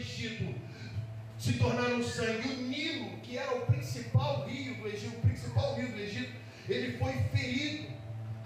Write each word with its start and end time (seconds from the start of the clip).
Egito 0.00 0.54
se 1.38 1.54
tornaram 1.54 2.02
sangue. 2.02 2.48
O 2.48 2.62
Nilo, 2.62 3.18
que 3.18 3.38
era 3.38 3.54
o 3.56 3.66
principal 3.66 4.46
rio 4.46 4.74
do 4.76 4.88
Egito, 4.88 5.16
o 5.16 5.20
principal 5.20 5.74
rio 5.74 5.88
do 5.88 5.98
Egito, 5.98 6.32
ele 6.68 6.96
foi 6.98 7.12
ferido. 7.34 7.88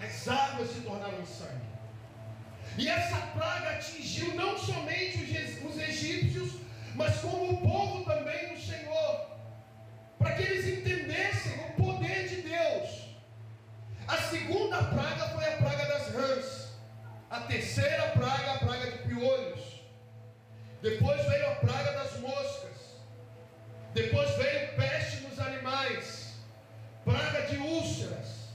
As 0.01 0.29
águas 0.29 0.71
se 0.71 0.81
tornaram 0.81 1.25
sangue. 1.25 1.65
E 2.77 2.89
essa 2.89 3.17
praga 3.39 3.71
atingiu 3.71 4.35
não 4.35 4.59
somente 4.59 5.23
os 5.65 5.79
egípcios, 5.79 6.53
mas 6.95 7.17
como 7.19 7.53
o 7.53 7.61
povo 7.61 8.05
também 8.05 8.53
do 8.53 8.61
Senhor, 8.61 9.27
para 10.19 10.33
que 10.35 10.43
eles 10.43 10.79
entendessem 10.79 11.53
o 11.69 11.83
poder 11.83 12.29
de 12.29 12.43
Deus. 12.43 13.05
A 14.07 14.17
segunda 14.19 14.83
praga 14.83 15.29
foi 15.31 15.45
a 15.45 15.57
praga 15.57 15.87
das 15.87 16.15
rãs. 16.15 16.69
A 17.31 17.41
terceira 17.41 18.09
praga, 18.11 18.53
a 18.53 18.59
praga 18.59 18.91
de 18.91 18.99
piolhos. 19.09 19.74
Depois 20.85 21.25
veio 21.25 21.51
a 21.51 21.55
praga 21.55 21.93
das 21.93 22.21
moscas. 22.21 22.99
Depois 23.95 24.37
veio 24.37 24.75
peste 24.77 25.23
nos 25.23 25.39
animais. 25.39 26.35
Praga 27.07 27.41
de 27.47 27.57
úlceras. 27.57 28.51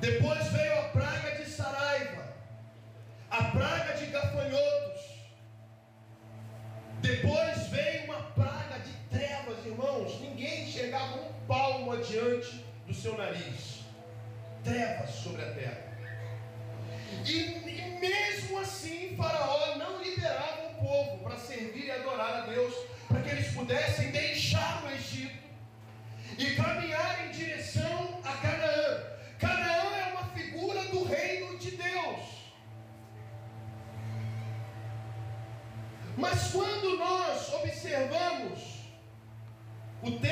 Depois 0.00 0.48
veio 0.48 0.78
a 0.78 0.84
praga 0.84 1.36
de 1.36 1.44
saraiva. 1.44 2.24
A 3.30 3.44
praga 3.44 3.92
de 3.98 4.06
gafanhotos. 4.06 5.02
Depois 7.02 7.66
veio 7.66 8.04
uma 8.04 8.22
praga 8.30 8.78
de 8.78 8.92
trevas, 9.10 9.66
irmãos. 9.66 10.18
Ninguém 10.22 10.66
chegava 10.68 11.16
um 11.16 11.32
palmo 11.46 11.92
adiante 11.92 12.64
do 12.86 12.94
seu 12.94 13.14
nariz. 13.18 13.84
Trevas 14.64 15.10
sobre 15.10 15.42
a 15.42 15.52
terra. 15.52 15.91
E, 17.26 17.32
e, 17.32 17.98
mesmo 18.00 18.58
assim, 18.58 19.14
Faraó 19.16 19.76
não 19.76 20.02
liberava 20.02 20.68
o 20.68 20.84
povo 20.84 21.18
para 21.22 21.36
servir 21.36 21.86
e 21.86 21.90
adorar 21.90 22.42
a 22.42 22.46
Deus, 22.46 22.74
para 23.08 23.20
que 23.20 23.30
eles 23.30 23.52
pudessem 23.52 24.10
deixar 24.10 24.84
o 24.84 24.90
Egito 24.90 25.42
e 26.38 26.54
caminhar 26.54 27.26
em 27.26 27.30
direção 27.30 28.20
a 28.24 28.32
Canaã. 28.32 29.04
Canaã 29.38 29.96
é 29.96 30.12
uma 30.12 30.24
figura 30.30 30.82
do 30.84 31.04
reino 31.04 31.58
de 31.58 31.72
Deus. 31.72 32.20
Mas 36.16 36.50
quando 36.50 36.98
nós 36.98 37.52
observamos 37.54 38.60
o 40.02 40.10
texto 40.12 40.31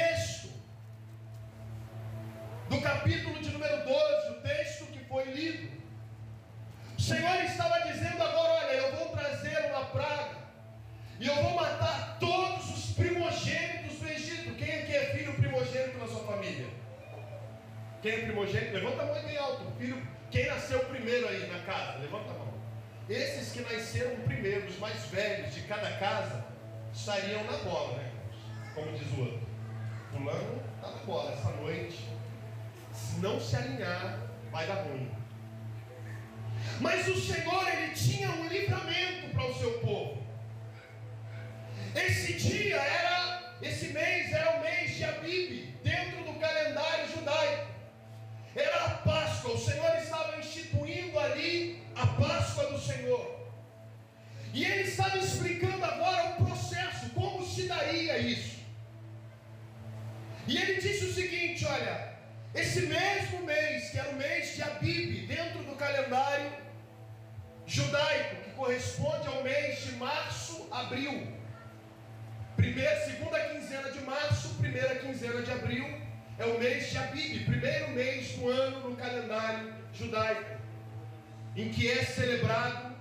em 81.56 81.68
que 81.70 81.90
é 81.90 82.04
celebrado 82.04 82.94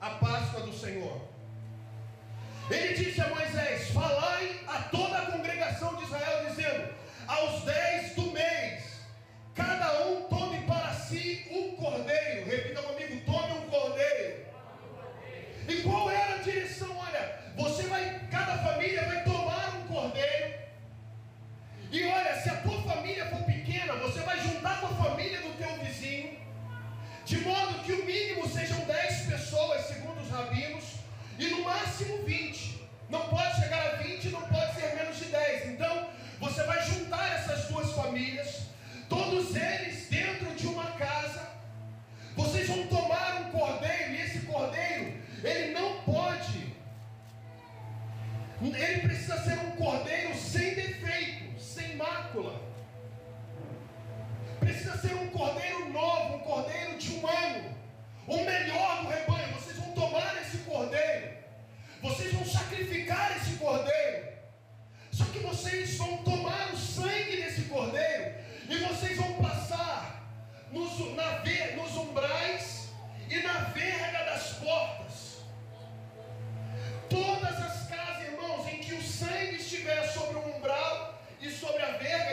a 0.00 0.10
Páscoa 0.10 0.60
do 0.60 0.72
Senhor. 0.72 1.20
Ele 2.70 2.94
disse 2.94 3.20
a 3.20 3.28
Moisés: 3.28 3.90
Falai 3.90 4.60
a 4.66 4.82
toda 4.84 5.18
a 5.18 5.26
congregação 5.26 5.94
de 5.96 6.04
Israel, 6.04 6.46
dizendo: 6.48 6.94
Aos 7.26 7.62
dez 7.64 8.14
do 8.14 8.23
de 27.34 27.40
modo 27.40 27.82
que 27.82 27.92
o 27.92 28.04
mínimo 28.06 28.48
sejam 28.48 28.78
10 28.86 29.22
pessoas, 29.26 29.86
segundo 29.86 30.20
os 30.20 30.30
rabinos, 30.30 30.84
e 31.36 31.46
no 31.48 31.64
máximo 31.64 32.18
20. 32.18 32.80
Não 33.10 33.22
pode 33.28 33.60
chegar 33.60 33.84
a 33.86 33.96
20, 33.96 34.28
não 34.28 34.42
pode 34.42 34.74
ser 34.76 34.94
menos 34.94 35.18
de 35.18 35.24
10. 35.24 35.70
Então, 35.70 36.08
você 36.38 36.62
vai 36.62 36.80
juntar 36.86 37.26
essas 37.34 37.64
duas 37.64 37.90
famílias, 37.92 38.66
todos 39.08 39.56
eles 39.56 40.08
dentro 40.08 40.54
de 40.54 40.66
uma 40.68 40.92
casa. 40.92 41.42
Vocês 42.36 42.68
vão 42.68 42.86
tomar 42.86 43.40
um 43.40 43.50
cordeiro, 43.50 44.12
e 44.12 44.20
esse 44.20 44.40
cordeiro, 44.40 45.14
ele 45.42 45.72
não 45.72 46.02
pode, 46.02 46.72
ele 48.62 49.00
precisa 49.00 49.42
ser 49.42 49.58
um 49.58 49.72
cordeiro 49.72 50.36
sem 50.36 50.74
defeito, 50.76 51.60
sem 51.60 51.96
mácula 51.96 52.53
ser 54.98 55.14
um 55.14 55.28
cordeiro 55.28 55.88
novo, 55.90 56.36
um 56.36 56.40
cordeiro 56.40 56.96
de 56.98 57.12
um 57.12 57.26
ano, 57.26 57.74
o 58.26 58.36
melhor 58.36 59.02
do 59.02 59.08
rebanho. 59.08 59.54
Vocês 59.54 59.76
vão 59.76 59.92
tomar 59.92 60.42
esse 60.42 60.58
cordeiro, 60.58 61.36
vocês 62.02 62.32
vão 62.32 62.44
sacrificar 62.44 63.36
esse 63.36 63.56
cordeiro. 63.56 64.34
Só 65.10 65.24
que 65.26 65.38
vocês 65.38 65.96
vão 65.96 66.18
tomar 66.18 66.72
o 66.72 66.76
sangue 66.76 67.36
desse 67.36 67.62
cordeiro 67.62 68.34
e 68.68 68.76
vocês 68.78 69.16
vão 69.16 69.34
passar 69.34 70.28
nos, 70.72 70.98
na, 71.14 71.42
nos 71.76 71.96
umbrais 71.96 72.88
e 73.30 73.38
na 73.40 73.52
verga 73.52 74.24
das 74.24 74.54
portas. 74.54 75.38
Todas 77.08 77.62
as 77.62 77.88
casas, 77.88 78.24
irmãos, 78.24 78.66
em 78.66 78.78
que 78.78 78.94
o 78.94 79.02
sangue 79.02 79.56
estiver 79.56 80.02
sobre 80.08 80.36
o 80.38 80.56
umbral 80.56 81.22
e 81.40 81.50
sobre 81.50 81.82
a 81.82 81.92
verga, 81.92 82.23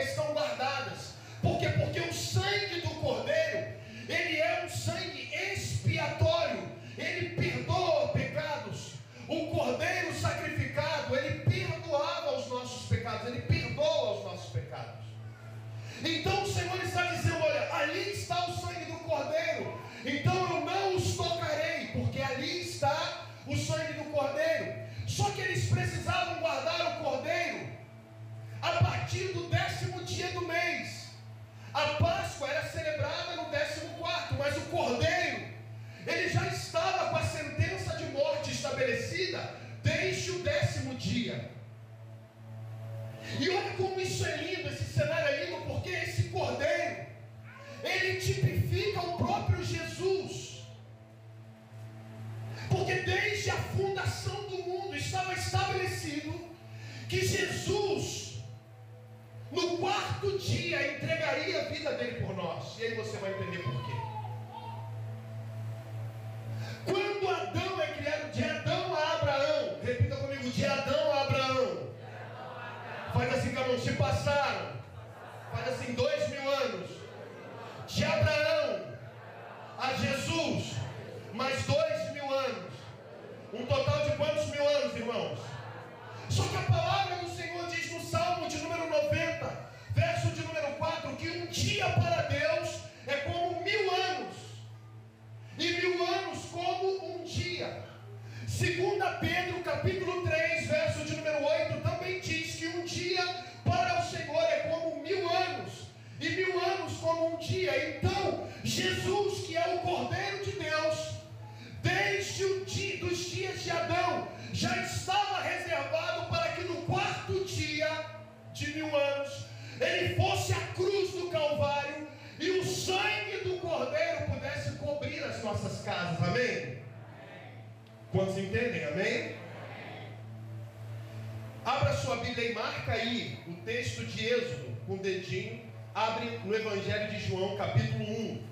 abre 136.12 136.38
no 136.44 136.54
Evangelho 136.54 137.10
de 137.10 137.18
João, 137.20 137.56
capítulo 137.56 138.04
1, 138.04 138.42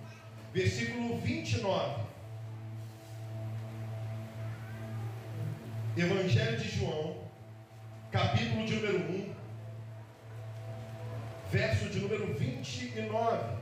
versículo 0.53 1.19
29. 1.19 2.03
Evangelho 5.97 6.57
de 6.57 6.69
João, 6.79 7.17
capítulo 8.11 8.65
de 8.65 8.75
número 8.77 8.99
1, 8.99 9.35
verso 11.51 11.89
de 11.91 12.01
número 12.01 12.33
29. 12.35 13.61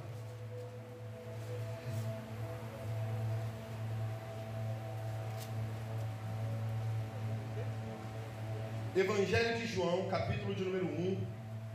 Evangelho 8.97 9.59
de 9.59 9.67
João, 9.67 10.09
capítulo 10.09 10.55
de 10.55 10.65
número 10.65 10.87
1, 10.87 11.27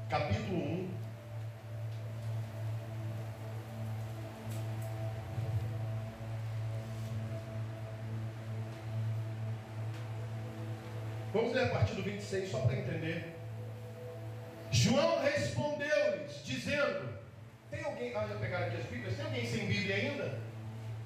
capítulo 0.10 0.58
1, 0.58 1.03
Vamos 11.34 11.52
ler 11.54 11.64
a 11.64 11.70
partir 11.70 11.96
do 11.96 12.04
26 12.04 12.52
só 12.52 12.60
para 12.60 12.78
entender. 12.78 13.26
João 14.72 15.20
respondeu-lhes, 15.22 16.46
dizendo: 16.46 17.10
Tem 17.72 17.84
alguém. 17.84 18.16
Ah, 18.16 18.28
já 18.28 18.36
pegaram 18.36 18.68
aqui 18.68 18.78
as 18.78 18.86
Bíblias? 18.86 19.16
Tem 19.16 19.26
alguém 19.26 19.46
sem 19.46 19.66
Bíblia 19.66 19.96
ainda? 19.96 20.40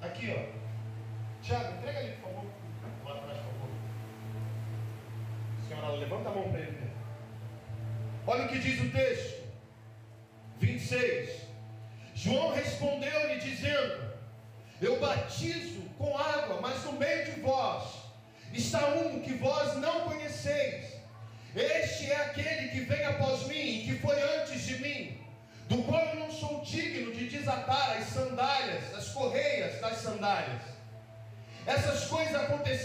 Aqui, 0.02 0.30
ó. 0.30 1.42
Tiago, 1.42 1.78
entrega 1.78 1.98
ali, 2.00 2.12
por 2.12 2.30
favor. 2.30 2.44
Lá 3.04 3.14
atrás, 3.14 3.38
por 3.38 3.52
favor. 3.52 3.70
Senhora, 5.66 5.96
levanta 5.96 6.28
a 6.28 6.32
mão 6.32 6.50
para 6.50 6.60
ele. 6.60 6.78
Olha 8.26 8.44
o 8.44 8.48
que 8.48 8.58
diz 8.58 8.80
o 8.80 8.90
texto. 8.90 9.17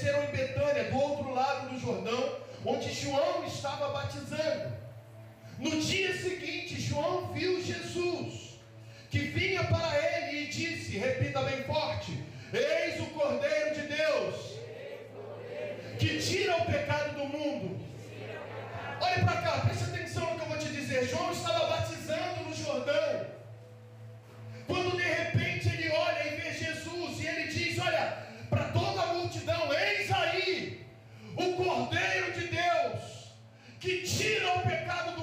em 0.07 0.31
Betânia, 0.31 0.85
do 0.85 0.97
outro 0.97 1.33
lado 1.33 1.69
do 1.69 1.79
Jordão, 1.79 2.37
onde 2.65 2.93
João 2.93 3.45
estava 3.45 3.89
batizando. 3.89 4.73
No 5.57 5.79
dia 5.81 6.13
seguinte, 6.17 6.79
João 6.79 7.31
viu 7.31 7.63
Jesus, 7.63 8.59
que 9.09 9.19
vinha 9.19 9.63
para 9.63 9.97
ele 9.97 10.43
e 10.43 10.47
disse: 10.47 10.97
repita 10.97 11.41
bem 11.41 11.63
forte: 11.63 12.23
Eis 12.51 12.99
o 12.99 13.05
Cordeiro 13.07 13.75
de 13.75 13.95
Deus, 13.95 14.59
que 15.99 16.19
tira 16.19 16.57
o 16.57 16.65
pecado 16.65 17.15
do 17.15 17.25
mundo. 17.25 17.79
Olhe 19.01 19.23
para 19.23 19.41
cá, 19.41 19.59
preste 19.59 19.83
atenção 19.85 20.29
no 20.31 20.35
que 20.39 20.41
eu 20.41 20.49
vou 20.49 20.57
te 20.57 20.67
dizer. 20.69 21.07
João 21.07 21.31
estava 21.31 21.67
batizando 21.67 22.43
no 22.45 22.53
Jordão, 22.53 23.25
quando 24.67 24.97
de 24.97 25.03
que 33.83 33.97
tira 33.97 34.59
o 34.59 34.61
pecado 34.61 35.21
do 35.21 35.22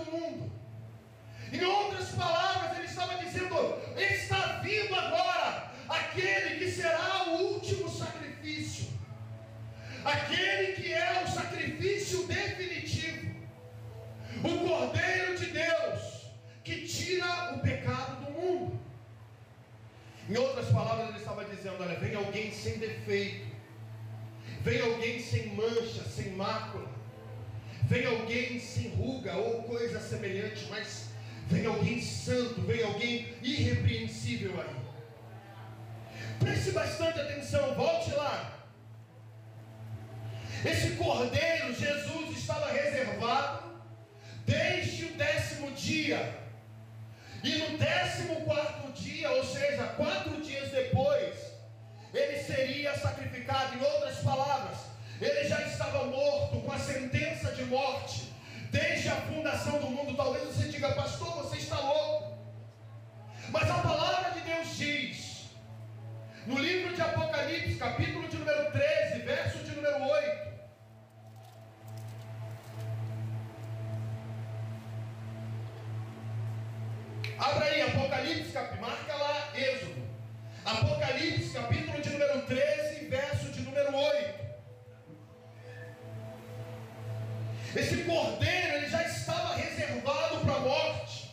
Esse 87.74 88.02
cordeiro, 88.02 88.76
ele 88.76 88.88
já 88.88 89.02
estava 89.02 89.54
reservado 89.54 90.40
para 90.40 90.54
a 90.54 90.60
morte. 90.60 91.30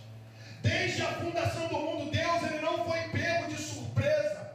Desde 0.61 1.01
a 1.01 1.07
fundação 1.13 1.67
do 1.67 1.79
mundo, 1.79 2.11
Deus, 2.11 2.43
ele 2.43 2.59
não 2.59 2.85
foi 2.85 2.99
pego 3.09 3.47
de 3.47 3.57
surpresa 3.59 4.51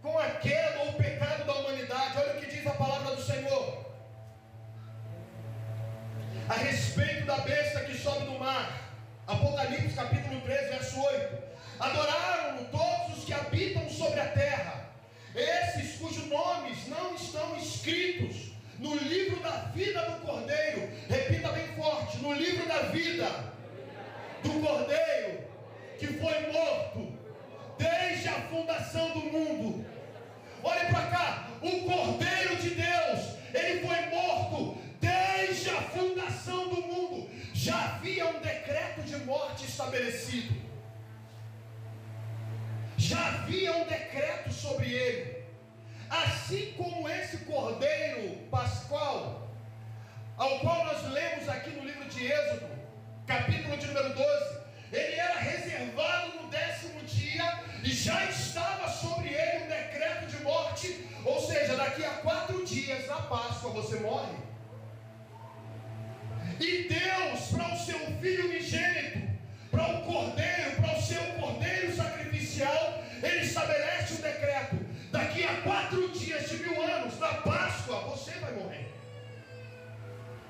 com 0.00 0.16
a 0.18 0.26
queda 0.30 0.80
ou 0.82 0.90
o 0.90 0.94
pecado 0.94 1.44
da 1.44 1.54
humanidade. 1.54 2.18
Olha 2.18 2.34
o 2.34 2.40
que 2.40 2.46
diz 2.46 2.66
a 2.66 2.70
palavra 2.70 3.16
do 3.16 3.22
Senhor. 3.22 3.84
A 6.48 6.54
respeito 6.54 7.26
da 7.26 7.38
besta 7.38 7.80
que 7.80 7.98
sobe 7.98 8.26
do 8.26 8.38
mar. 8.38 8.92
Apocalipse 9.26 9.96
capítulo 9.96 10.40
13, 10.42 10.68
verso 10.68 11.00
8. 11.00 11.42
Adoraram 11.80 12.23
Cordeiro, 24.74 25.44
que 25.98 26.06
foi 26.06 26.52
morto 26.52 27.18
desde 27.78 28.28
a 28.28 28.40
fundação 28.42 29.10
do 29.10 29.20
mundo. 29.20 29.86
Olhe 30.62 30.86
para 30.86 31.06
cá, 31.06 31.48
o 31.60 31.70
Cordeiro 31.82 32.56
de 32.56 32.70
Deus, 32.70 33.20
ele 33.52 33.86
foi 33.86 34.00
morto 34.06 34.78
desde 35.00 35.70
a 35.70 35.82
fundação 35.82 36.68
do 36.68 36.82
mundo 36.82 36.94
já 37.64 37.82
havia 37.82 38.26
um 38.26 38.40
decreto 38.40 39.00
de 39.02 39.16
morte 39.24 39.64
estabelecido. 39.64 40.54
Já 42.98 43.26
havia 43.26 43.72
um 43.76 43.86
decreto 43.86 44.52
sobre 44.52 44.92
ele. 44.92 45.44
Assim 46.10 46.74
como 46.76 47.08
esse 47.08 47.38
cordeiro 47.38 48.36
pascual, 48.50 49.48
ao 50.36 50.60
qual 50.60 50.84
nós 50.84 51.10
lemos 51.10 51.48
aqui 51.48 51.70
no 51.70 51.84
livro 51.86 52.04
de 52.04 52.26
Êxodo, 52.26 52.68
capítulo 53.26 53.78
de 53.78 53.86
número 53.86 54.14
12, 54.14 54.63
ele 54.92 55.14
era 55.14 55.38
reservado 55.38 56.42
no 56.42 56.48
décimo 56.48 57.00
dia 57.02 57.60
e 57.82 57.90
já 57.90 58.24
estava 58.26 58.88
sobre 58.88 59.28
ele 59.28 59.64
um 59.64 59.68
decreto 59.68 60.26
de 60.26 60.42
morte, 60.42 61.06
ou 61.24 61.40
seja, 61.40 61.76
daqui 61.76 62.04
a 62.04 62.10
quatro 62.10 62.64
dias 62.64 63.06
na 63.06 63.16
Páscoa 63.22 63.70
você 63.70 64.00
morre. 64.00 64.36
E 66.60 66.88
Deus, 66.88 67.48
para 67.50 67.74
o 67.74 67.78
seu 67.78 67.98
filho 68.20 68.46
unigênito, 68.46 69.18
para 69.70 69.98
o 69.98 70.02
cordeiro, 70.02 70.76
para 70.80 70.98
o 70.98 71.02
seu 71.02 71.22
cordeiro 71.40 71.94
sacrificial, 71.94 73.02
ele 73.22 73.44
estabelece 73.44 74.14
o 74.14 74.22
decreto: 74.22 74.76
daqui 75.10 75.44
a 75.44 75.62
quatro 75.62 76.08
dias 76.10 76.48
de 76.48 76.56
mil 76.58 76.80
anos, 76.82 77.18
na 77.18 77.34
Páscoa, 77.34 78.00
você 78.02 78.30
vai 78.32 78.52
morrer. 78.52 78.92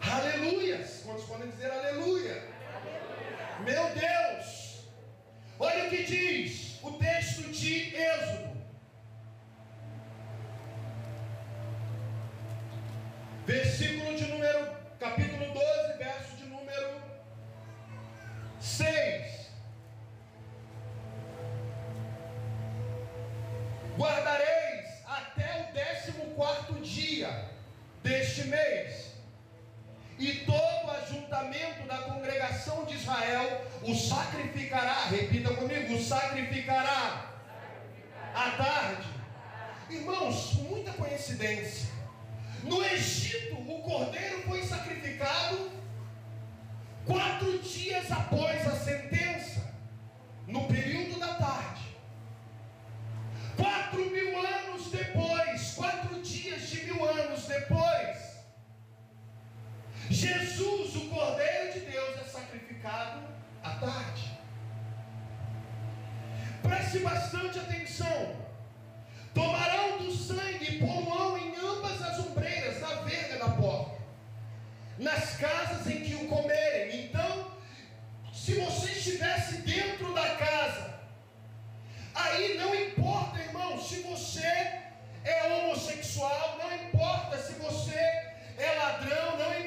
Aleluias! 0.01 1.03
Quantos 1.05 1.25
podem 1.25 1.49
dizer 1.51 1.71
aleluia? 1.71 2.43
aleluia? 2.75 3.65
Meu 3.65 3.85
Deus! 3.95 4.24
Olha 5.75 5.87
o 5.87 5.91
que 5.91 6.05
diz 6.05 6.79
o 6.83 6.93
texto 6.93 7.43
de 7.51 7.97
Êxodo. 7.97 8.55
Versículo 13.45 14.17
de 14.17 14.27
número 14.27 14.69
capítulo 15.01 15.53
12, 15.53 15.99
verso 15.99 16.37
de 16.37 16.47
número 16.47 17.03
6. 18.61 19.51
Guardareis 23.99 24.87
até 25.07 25.61
o 25.61 25.73
décimo 25.75 26.35
quarto 26.37 26.75
dia 26.75 27.49
deste 28.05 28.45
mês, 28.45 29.15
e 30.21 30.37
todo 30.47 30.91
ajuntamento 30.93 31.83
da 31.89 31.99
congregação 31.99 32.85
o 33.83 33.95
sacrificará, 33.95 35.05
repita 35.05 35.55
comigo, 35.55 35.95
o 35.95 36.03
sacrificará, 36.03 37.33
à 38.35 38.51
tarde. 38.51 39.09
Irmãos, 39.91 40.55
muita 40.55 40.93
coincidência. 40.93 41.89
No 42.63 42.85
Egito, 42.85 43.55
o 43.57 43.83
cordeiro 43.83 44.43
foi 44.43 44.63
sacrificado 44.63 45.71
quatro 47.05 47.59
dias 47.59 48.11
após 48.11 48.67
a 48.67 48.77
sentença, 48.77 49.75
no 50.47 50.67
período 50.67 51.21
da 51.21 51.35
tarde. 51.35 51.83
Quatro 53.57 54.11
mil 54.11 54.39
anos 54.39 54.91
depois, 54.91 55.75
quatro 55.75 56.21
dias 56.23 56.69
de 56.71 56.85
mil 56.85 57.05
anos 57.05 57.47
depois, 57.47 58.35
Jesus, 60.11 60.97
o 60.97 61.09
Cordeiro 61.09 61.73
de 61.73 61.81
Deus, 61.81 62.19
é 62.19 62.25
sacrificado 62.25 63.34
à 63.65 63.71
tarde. 63.71 64.39
Preste 66.63 66.99
bastante 67.01 67.59
atenção. 67.59 68.37
Tomarão 69.33 69.99
do 69.99 70.13
sangue 70.13 70.65
e 70.65 70.79
poluão 70.79 71.37
em 71.39 71.57
ambas 71.57 72.01
as 72.03 72.19
ombreiras, 72.21 72.81
na 72.81 72.95
verga 73.03 73.39
da 73.39 73.49
porta, 73.51 73.99
nas 74.99 75.37
casas 75.37 75.87
em 75.89 76.03
que 76.03 76.15
o 76.15 76.29
comerem. 76.29 77.07
Então, 77.07 77.51
se 78.33 78.53
você 78.61 78.93
estivesse 78.93 79.63
dentro 79.63 80.15
da 80.15 80.37
casa, 80.37 80.95
aí 82.15 82.57
não 82.59 82.73
importa, 82.75 83.41
irmão, 83.41 83.83
se 83.83 84.03
você 84.03 84.47
é 85.25 85.53
homossexual, 85.53 86.59
não 86.63 86.75
importa 86.77 87.39
se 87.39 87.55
você 87.55 87.99
é 88.57 88.75
ladrão, 88.79 89.37
não 89.37 89.51
importa 89.59 89.64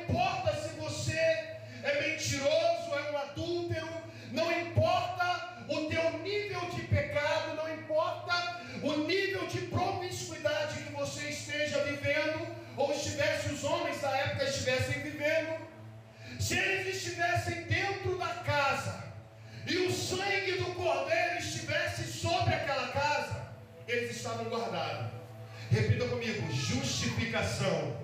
os 13.58 13.64
homens 13.64 14.00
da 14.02 14.16
época 14.16 14.44
estivessem 14.44 15.02
vivendo, 15.02 15.68
se 16.40 16.56
eles 16.56 16.96
estivessem 16.96 17.64
dentro 17.64 18.16
da 18.18 18.28
casa 18.28 19.04
e 19.66 19.78
o 19.78 19.92
sangue 19.92 20.52
do 20.60 20.76
cordeiro 20.76 21.40
estivesse 21.40 22.04
sobre 22.04 22.54
aquela 22.54 22.90
casa, 22.90 23.48
eles 23.88 24.16
estavam 24.16 24.46
guardados. 24.46 25.12
Repita 25.72 26.08
comigo: 26.08 26.52
justificação. 26.52 27.98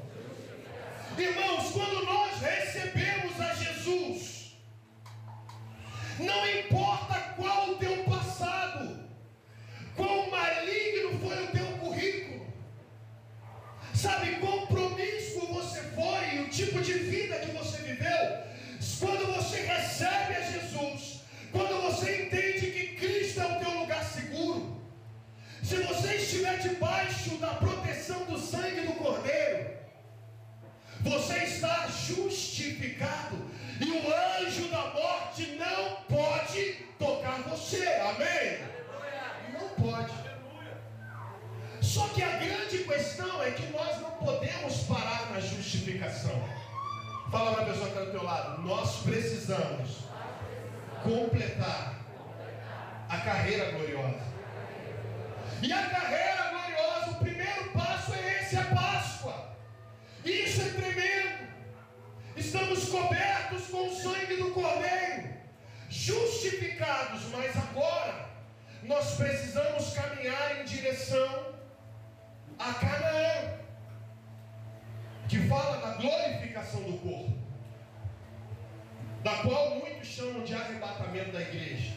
Irmãos, 1.17 1.72
quando 1.72 2.03
nós 2.03 2.41
recebemos 2.41 3.39
a 3.39 3.53
Jesus, 3.53 4.55
não 6.17 6.50
importa 6.50 7.19
qual 7.36 7.69
o 7.69 7.75
teu 7.75 8.03
passado, 8.05 9.07
quão 9.95 10.31
maligno 10.31 11.19
foi 11.19 11.43
o 11.43 11.48
teu 11.51 11.67
currículo, 11.77 12.32
sabe 14.03 14.36
quão 14.41 14.67
promíscuo 14.67 15.53
você 15.53 15.81
foi, 15.95 16.41
o 16.41 16.50
tipo 16.50 16.81
de 16.81 16.91
vida 16.91 17.38
que 17.38 17.51
você 17.51 17.77
viveu. 17.83 18.24
Quando 19.00 19.33
você 19.33 19.62
recebe 19.62 20.36
a 20.36 20.41
Jesus, 20.41 21.22
quando 21.53 21.81
você 21.83 22.24
entende 22.24 22.72
que 22.72 22.88
Cristo 22.98 23.39
é 23.39 23.45
o 23.45 23.60
teu 23.62 23.79
lugar 23.79 24.03
seguro, 24.03 24.81
se 25.63 25.75
você 25.83 26.15
estiver 26.15 26.57
debaixo 26.60 27.38
da 27.38 27.53
proteção 27.53 28.25
do 28.25 28.38
sangue 28.38 28.81
do 28.81 28.93
Cordeiro, 28.95 29.72
você 31.00 31.38
está 31.45 31.88
justificado 31.88 33.38
e 33.79 33.89
o 33.89 34.03
anjo 34.41 34.67
da 34.67 34.86
morte 35.00 35.57
não 35.57 35.95
pode 36.17 36.74
tocar 37.00 37.41
você. 37.43 37.88
Amém? 38.12 38.60
Não 39.53 39.69
pode. 39.81 40.13
Só 41.81 42.07
que 42.10 42.22
a 42.22 42.38
grande 42.38 42.52
questão 42.80 43.44
é 43.44 43.51
que 43.51 43.72
nós 43.72 44.01
não 44.01 44.12
podemos 44.12 44.84
parar 44.84 45.32
na 45.32 45.39
justificação. 45.39 46.44
Fala 47.32 47.53
para 47.53 47.63
a 47.63 47.65
pessoa 47.68 47.86
que 47.88 47.94
está 47.94 48.06
do 48.06 48.12
teu 48.12 48.24
lado. 48.24 48.62
Nós 48.62 48.98
precisamos 49.03 50.03
completar 51.03 52.00
a 53.10 53.18
carreira 53.20 53.72
gloriosa. 53.72 54.22
E 55.62 55.72
a 55.72 55.89
carreira 55.89 56.50
gloriosa, 56.50 57.12
o 57.12 57.15
primeiro 57.15 57.72
passo 57.72 58.13
é 58.13 58.42
esse, 58.42 58.58
a 58.58 58.65
Páscoa. 58.65 59.56
Isso 60.25 60.62
é 60.62 60.70
tremendo. 60.70 61.48
Estamos 62.36 62.86
cobertos 62.86 63.68
com 63.68 63.88
o 63.88 63.96
sangue 63.96 64.36
do 64.38 64.51
Cordeiro, 64.51 65.30
justificados, 65.89 67.22
mas 67.32 67.56
agora 67.56 68.30
nós 68.84 69.15
precisamos 69.15 69.94
caminhar 69.94 70.62
em 70.62 70.65
direção 70.65 71.52
a 72.60 72.74
Canaã, 72.74 73.57
que 75.27 75.48
fala 75.48 75.77
da 75.77 75.93
glorificação 75.95 76.81
do 76.83 76.98
corpo, 77.00 77.38
da 79.24 79.38
qual 79.38 79.75
muitos 79.75 80.07
chamam 80.07 80.43
de 80.43 80.53
arrebatamento 80.53 81.31
da 81.31 81.41
igreja. 81.41 81.93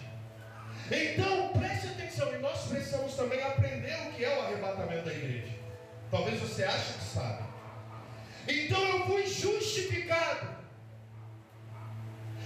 Então, 0.90 1.48
preste 1.48 1.88
atenção, 1.88 2.32
e 2.34 2.38
nós 2.38 2.68
precisamos 2.68 3.14
também 3.14 3.42
aprender 3.42 3.94
o 4.08 4.12
que 4.12 4.25
é 4.25 4.38
o 4.38 4.42
arrebatamento 4.42 5.04
da 5.04 5.12
igreja. 5.12 5.52
Talvez 6.10 6.40
você 6.40 6.64
ache 6.64 6.92
que 6.94 7.04
sabe. 7.04 7.44
Então 8.48 8.80
eu 8.80 9.06
fui 9.06 9.26
justificado. 9.26 10.48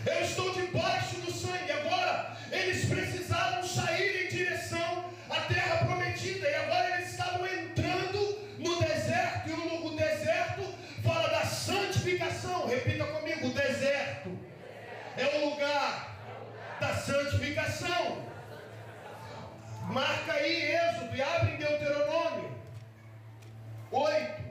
Eu 0.07 0.21
estou 0.23 0.53
debaixo 0.55 1.17
do 1.17 1.31
sangue. 1.31 1.71
Agora, 1.73 2.37
eles 2.51 2.87
precisavam 2.87 3.63
sair 3.63 4.25
em 4.25 4.29
direção 4.29 5.05
à 5.31 5.41
terra 5.43 5.85
prometida. 5.85 6.49
E 6.49 6.55
agora 6.55 6.97
eles 6.97 7.11
estavam 7.11 7.47
entrando 7.47 8.39
no 8.59 8.81
deserto. 8.81 9.49
E 9.49 9.53
o 9.53 9.97
deserto 9.97 10.75
fala 11.03 11.29
da 11.29 11.45
santificação. 11.45 12.67
Repita 12.67 13.05
comigo: 13.05 13.47
o 13.47 13.53
deserto 13.53 14.39
é 15.17 15.39
o 15.39 15.51
lugar 15.51 16.17
da 16.81 16.95
santificação. 16.95 18.29
Marca 19.85 20.33
aí 20.35 20.77
Êxodo 20.77 21.17
e 21.17 21.23
abre 21.23 21.55
em 21.55 21.57
Deuteronômio 21.57 22.61
8. 23.91 24.50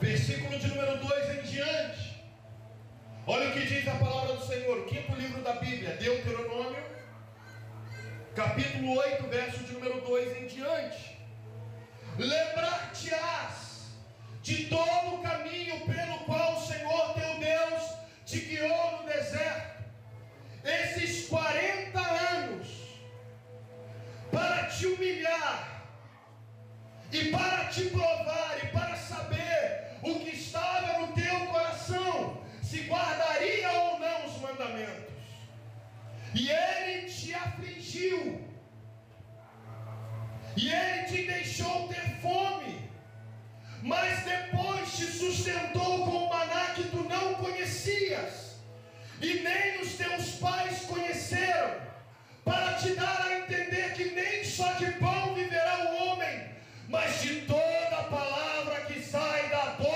Versículo 0.00 0.58
de 0.58 0.66
número 0.68 0.96
2 0.96 1.38
em 1.38 1.42
diante. 1.42 2.24
Olha 3.26 3.50
o 3.50 3.52
que 3.52 3.66
diz 3.66 3.86
a 3.86 3.94
palavra 3.96 4.34
do 4.34 4.46
Senhor, 4.46 4.86
quinto 4.86 5.14
livro 5.14 5.42
da 5.42 5.52
Bíblia, 5.52 5.94
Deuteronômio, 5.96 6.82
capítulo 8.34 8.96
8, 8.98 9.28
verso 9.28 9.58
de 9.58 9.72
número 9.74 10.00
2 10.00 10.36
em 10.38 10.46
diante. 10.46 11.18
Lembrar-te-ás 12.18 13.90
de 14.42 14.64
todo 14.68 15.16
o 15.16 15.22
caminho 15.22 15.80
pelo 15.80 16.20
qual 16.20 16.56
o 16.56 16.66
Senhor 16.66 17.12
teu 17.12 17.38
Deus 17.38 17.82
te 18.24 18.40
guiou 18.40 19.02
no 19.02 19.06
deserto, 19.06 19.84
esses 20.64 21.28
40 21.28 22.00
anos, 22.00 22.68
para 24.32 24.64
te 24.64 24.86
humilhar, 24.86 25.84
e 27.12 27.24
para 27.26 27.64
te 27.66 27.82
provar, 27.90 28.58
e 28.62 28.66
para 28.68 28.96
saber 28.96 29.98
o 30.02 30.20
que 30.20 30.30
estava 30.30 31.00
no 31.00 31.12
teu 31.12 31.46
coração, 31.46 32.42
se 32.62 32.84
guardaria 33.00 33.70
ou 33.72 33.98
não 33.98 34.26
os 34.26 34.40
mandamentos. 34.40 35.14
E 36.34 36.50
ele 36.50 37.08
te 37.08 37.34
afligiu 37.34 38.50
e 40.56 40.72
ele 40.72 41.04
te 41.04 41.26
deixou 41.26 41.88
ter 41.88 42.16
fome, 42.20 42.90
mas 43.82 44.24
depois 44.24 44.96
te 44.96 45.06
sustentou 45.06 46.04
com 46.04 46.28
maná 46.28 46.74
que 46.74 46.84
tu 46.84 47.02
não 47.04 47.34
conhecias, 47.34 48.56
e 49.20 49.40
nem 49.40 49.80
os 49.80 49.94
teus 49.94 50.32
pais 50.32 50.80
conheceram, 50.82 51.80
para 52.44 52.74
te 52.74 52.94
dar 52.94 53.22
a 53.26 53.38
entender 53.38 53.92
que 53.94 54.10
nem 54.10 54.44
só 54.44 54.72
de 54.74 54.90
pão 54.92 55.34
viverá 55.34 55.90
o 55.90 56.08
homem, 56.08 56.50
mas 56.88 57.22
de 57.22 57.42
toda 57.42 58.04
palavra 58.10 58.80
que 58.86 59.00
sai 59.00 59.48
da 59.48 59.64
boca. 59.78 59.89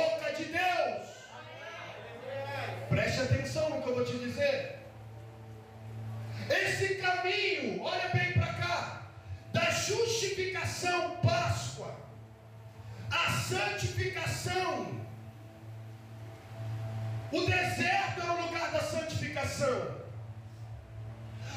Preste 2.89 3.21
atenção 3.21 3.71
no 3.71 3.83
que 3.83 3.89
eu 3.89 3.95
vou 3.95 4.05
te 4.05 4.19
dizer. 4.19 4.79
Esse 6.49 6.97
caminho, 6.97 7.83
olha 7.83 8.09
bem 8.11 8.33
para 8.33 8.53
cá 8.55 9.03
da 9.53 9.71
justificação, 9.71 11.17
Páscoa, 11.17 11.95
a 13.11 13.31
santificação. 13.33 15.01
O 17.33 17.41
deserto 17.41 18.21
é 18.21 18.31
o 18.31 18.47
lugar 18.47 18.71
da 18.71 18.81
santificação. 18.81 20.05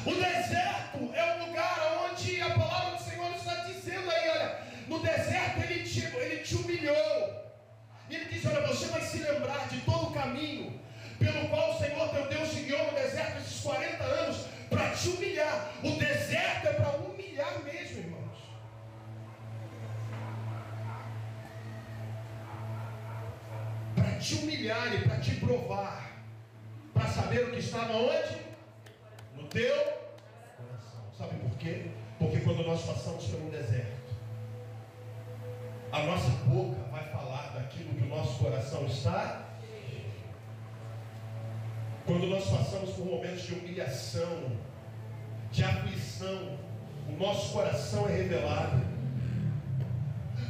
O 0.06 0.14
deserto 0.14 1.14
é 1.14 1.34
o 1.34 1.46
lugar 1.46 2.08
onde 2.10 2.40
a 2.40 2.50
palavra 2.50 2.96
do 2.96 3.02
Senhor 3.02 3.30
está 3.34 3.54
dizendo 3.64 4.10
aí, 4.10 4.28
olha, 4.30 4.58
no 4.86 5.00
deserto 5.00 5.60
ele 5.60 5.84
te, 5.84 6.04
ele 6.04 6.38
te 6.38 6.54
humilhou. 6.54 7.44
E 8.08 8.14
ele 8.14 8.24
diz, 8.24 8.46
olha, 8.46 8.66
você 8.66 8.86
vai 8.86 9.02
se 9.02 9.18
lembrar 9.18 9.68
de 9.68 9.80
todo 9.82 10.08
o 10.08 10.14
caminho 10.14 10.77
pelo 11.32 11.48
qual 11.48 11.70
o 11.70 11.78
Senhor 11.78 12.08
teu 12.10 12.26
Deus 12.28 12.50
te 12.50 12.62
guiou 12.62 12.84
no 12.86 12.92
deserto 12.92 13.38
esses 13.38 13.60
40 13.60 14.04
anos 14.04 14.46
para 14.70 14.90
te 14.90 15.08
humilhar. 15.08 15.72
O 15.82 15.90
deserto 15.92 16.66
é 16.68 16.72
para 16.72 16.90
humilhar 16.96 17.62
mesmo, 17.64 17.98
irmãos. 17.98 18.38
Para 23.94 24.18
te 24.18 24.34
humilhar 24.34 24.94
e 24.94 25.08
para 25.08 25.20
te 25.20 25.34
provar. 25.36 26.10
Para 26.94 27.06
saber 27.08 27.48
o 27.48 27.52
que 27.52 27.58
estava 27.58 27.92
onde? 27.92 28.36
No 29.36 29.44
teu 29.48 29.76
coração. 30.56 31.02
Sabe 31.16 31.36
por 31.40 31.56
quê? 31.58 31.90
Porque 32.18 32.40
quando 32.40 32.64
nós 32.64 32.82
passamos 32.82 33.24
pelo 33.26 33.50
deserto, 33.50 33.98
a 35.92 36.02
nossa 36.02 36.30
boca 36.46 36.82
vai 36.90 37.04
falar 37.04 37.52
daquilo 37.54 37.94
que 37.94 38.04
o 38.04 38.08
nosso 38.08 38.38
coração 38.38 38.84
está. 38.86 39.47
Quando 42.08 42.26
nós 42.26 42.48
passamos 42.48 42.94
por 42.94 43.04
momentos 43.04 43.42
de 43.42 43.52
humilhação, 43.52 44.50
de 45.52 45.62
aflição, 45.62 46.58
o 47.06 47.12
nosso 47.22 47.52
coração 47.52 48.08
é 48.08 48.12
revelado. 48.12 48.80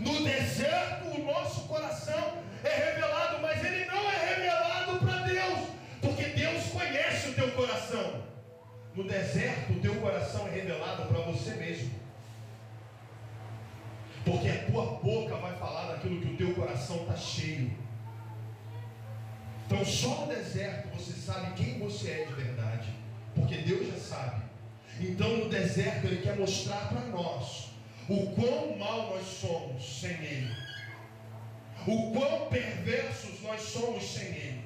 No 0.01 0.23
deserto, 0.23 1.09
o 1.21 1.25
nosso 1.25 1.63
coração 1.63 2.35
é 2.63 2.93
revelado, 2.93 3.41
mas 3.43 3.65
ele 3.65 3.87
não 3.87 4.09
é 4.09 4.37
revelado 4.37 4.99
para 5.01 5.27
Deus, 5.27 5.59
porque 6.01 6.27
Deus 6.27 6.65
conhece 6.67 7.31
o 7.31 7.35
teu 7.35 7.51
coração. 7.51 8.23
No 8.95 9.03
deserto, 9.03 9.73
o 9.73 9.81
teu 9.81 9.97
coração 9.97 10.47
é 10.47 10.51
revelado 10.53 11.07
para 11.07 11.23
você 11.23 11.55
mesmo. 11.55 11.91
Porque 14.25 14.49
a 14.49 14.65
tua 14.71 14.85
boca 15.03 15.35
vai 15.35 15.57
falar 15.57 15.89
daquilo 15.89 16.21
que 16.21 16.35
o 16.35 16.37
teu 16.37 16.55
coração 16.55 16.99
está 16.99 17.17
cheio. 17.17 17.88
Então, 19.69 19.85
só 19.85 20.25
no 20.25 20.35
deserto 20.35 20.89
você 20.97 21.13
sabe 21.13 21.53
quem 21.63 21.79
você 21.79 22.11
é 22.11 22.25
de 22.25 22.33
verdade. 22.33 22.89
Porque 23.35 23.59
Deus 23.59 23.87
já 23.87 23.99
sabe. 23.99 24.43
Então, 24.99 25.37
no 25.37 25.51
deserto, 25.51 26.07
Ele 26.07 26.23
quer 26.23 26.39
mostrar 26.39 26.89
para 26.89 27.03
nós 27.03 27.69
o 28.09 28.29
quão 28.29 28.79
mal 28.79 29.11
nós 29.11 29.27
somos 29.27 30.01
sem 30.01 30.11
Ele, 30.13 30.51
o 31.87 32.13
quão 32.13 32.49
perversos 32.49 33.43
nós 33.43 33.61
somos 33.61 34.11
sem 34.11 34.29
Ele. 34.29 34.65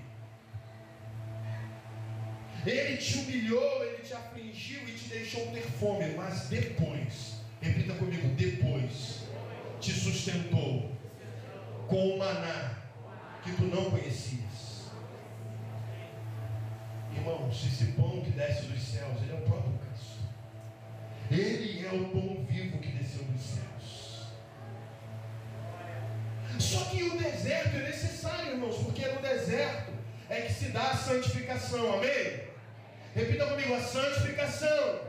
Ele 2.65 2.97
te 2.97 3.19
humilhou, 3.19 3.85
Ele 3.85 4.05
te 4.05 4.15
afligiu 4.15 4.89
e 4.89 4.93
te 4.93 5.09
deixou 5.09 5.45
ter 5.49 5.63
fome, 5.63 6.15
mas 6.17 6.49
depois, 6.49 7.41
repita 7.61 7.95
comigo, 7.95 8.29
depois, 8.37 9.25
te 9.81 9.91
sustentou 9.91 10.93
com 11.89 12.15
o 12.15 12.19
maná 12.19 12.77
que 13.43 13.51
tu 13.57 13.65
não 13.65 13.91
conhecias. 13.91 14.52
Irmãos, 17.23 17.65
esse 17.65 17.93
pão 17.93 18.21
que 18.21 18.33
desce 18.33 18.63
dos 18.63 18.83
céus, 18.83 19.23
ele 19.23 19.31
é 19.31 19.37
o 19.37 19.43
próprio 19.43 19.79
Cristo. 19.79 20.19
Ele 21.31 21.87
é 21.87 21.91
o 21.93 22.09
pão 22.09 22.45
vivo 22.45 22.79
que 22.79 22.89
desceu 22.89 23.23
dos 23.23 23.41
céus. 23.41 24.27
Só 26.59 26.85
que 26.87 27.05
o 27.05 27.17
deserto 27.17 27.77
é 27.77 27.83
necessário, 27.85 28.55
irmãos, 28.55 28.77
porque 28.79 29.07
no 29.07 29.23
deserto 29.23 29.93
é 30.29 30.41
que 30.41 30.53
se 30.53 30.71
dá 30.71 30.91
a 30.91 30.97
santificação, 30.97 31.95
amém? 31.95 32.41
Repita 33.15 33.47
comigo, 33.47 33.73
a 33.73 33.81
santificação 33.81 35.03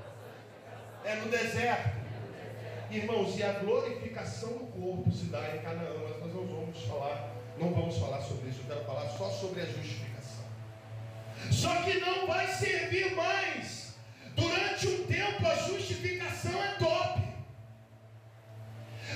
é 1.04 1.16
no 1.16 1.32
deserto. 1.32 1.98
Irmãos, 2.92 3.40
e 3.40 3.44
a 3.44 3.54
glorificação 3.54 4.50
do 4.50 4.66
corpo 4.68 5.12
se 5.12 5.26
dá 5.26 5.56
em 5.56 5.62
Canaã, 5.62 5.96
mas 6.04 6.20
nós 6.20 6.32
não 6.32 6.46
vamos 6.46 6.80
falar, 6.84 7.34
não 7.58 7.74
vamos 7.74 7.98
falar 7.98 8.22
sobre 8.22 8.50
isso, 8.52 8.62
eu 8.62 8.76
quero 8.76 8.86
falar 8.86 9.10
só 9.10 9.32
sobre 9.32 9.62
a 9.62 9.66
justificação. 9.66 10.13
Só 11.52 11.74
que 11.84 12.00
não 12.00 12.28
vai 12.28 12.48
servir 12.48 13.16
mais. 13.16 13.94
Durante 14.36 14.88
um 14.88 15.06
tempo 15.06 15.48
a 15.48 15.56
justificação 15.56 16.64
é 16.64 16.76
top. 16.76 17.22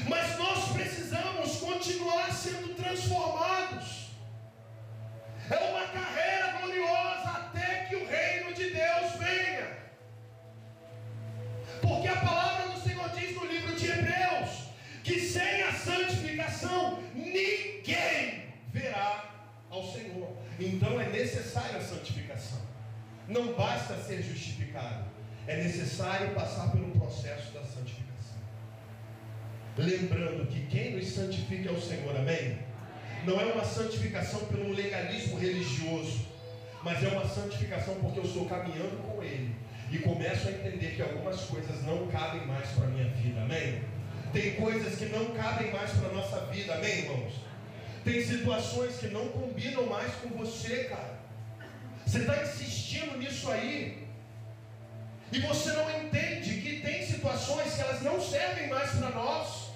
Mas 0.08 0.38
nós 0.38 0.72
precisamos 0.74 1.58
continuar 1.58 2.32
sendo 2.32 2.76
transformados. 2.76 4.12
É 5.50 5.58
uma 5.70 5.88
carreira 5.88 6.58
gloriosa 6.60 7.30
até 7.30 7.86
que 7.86 7.96
o 7.96 8.08
reino 8.08 8.54
de 8.54 8.70
Deus 8.70 9.14
venha. 9.18 9.78
Porque 11.82 12.08
a 12.08 12.18
palavra 12.18 12.70
do 12.70 12.82
Senhor 12.82 13.10
diz 13.10 13.36
no 13.36 13.46
livro 13.46 13.76
de 13.76 13.90
Hebreus 13.90 14.68
que 15.04 15.20
sem 15.22 15.64
a 15.64 15.74
santificação 15.74 17.02
ninguém 17.16 18.54
verá 18.74 19.37
ao 19.70 19.84
Senhor. 19.84 20.36
Então 20.60 21.00
é 21.00 21.10
necessária 21.10 21.78
a 21.78 21.82
santificação. 21.82 22.60
Não 23.28 23.54
basta 23.54 23.98
ser 23.98 24.22
justificado, 24.22 25.06
é 25.46 25.58
necessário 25.58 26.34
passar 26.34 26.72
pelo 26.72 26.92
processo 26.92 27.52
da 27.52 27.62
santificação. 27.64 28.38
Lembrando 29.78 30.48
que 30.48 30.66
quem 30.68 30.96
nos 30.96 31.08
santifica 31.08 31.70
é 31.70 31.72
o 31.72 31.82
Senhor, 31.82 32.16
amém? 32.16 32.60
Não 33.26 33.40
é 33.40 33.46
uma 33.46 33.66
santificação 33.66 34.46
pelo 34.46 34.74
legalismo 34.74 35.38
religioso, 35.38 36.26
mas 36.84 37.04
é 37.04 37.10
uma 37.10 37.28
santificação 37.28 37.96
porque 37.96 38.20
eu 38.20 38.24
estou 38.24 38.46
caminhando 38.48 39.04
com 39.04 39.22
Ele 39.22 39.54
e 39.92 40.00
começo 40.00 40.48
a 40.48 40.52
entender 40.52 40.96
que 40.96 41.02
algumas 41.02 41.42
coisas 41.42 41.84
não 41.84 42.08
cabem 42.08 42.46
mais 42.46 42.70
para 42.70 42.86
a 42.86 42.90
minha 42.90 43.10
vida, 43.10 43.42
amém? 43.42 43.82
Tem 44.34 44.56
coisas 44.56 44.98
que 44.98 45.06
não 45.06 45.28
cabem 45.28 45.72
mais 45.72 45.92
para 45.92 46.10
a 46.10 46.14
nossa 46.14 46.40
vida, 46.48 46.76
amém, 46.76 47.00
irmãos? 47.00 47.34
Tem 48.08 48.24
situações 48.24 48.96
que 49.00 49.08
não 49.08 49.28
combinam 49.28 49.86
mais 49.86 50.14
com 50.16 50.30
você, 50.30 50.86
cara. 50.86 51.20
Você 52.06 52.20
está 52.20 52.42
insistindo 52.42 53.18
nisso 53.18 53.52
aí. 53.52 54.08
E 55.30 55.40
você 55.42 55.74
não 55.74 55.92
entende 55.92 56.62
que 56.62 56.80
tem 56.80 57.06
situações 57.06 57.76
que 57.76 57.82
elas 57.82 58.02
não 58.04 58.22
servem 58.22 58.70
mais 58.70 58.92
para 58.92 59.10
nós. 59.10 59.72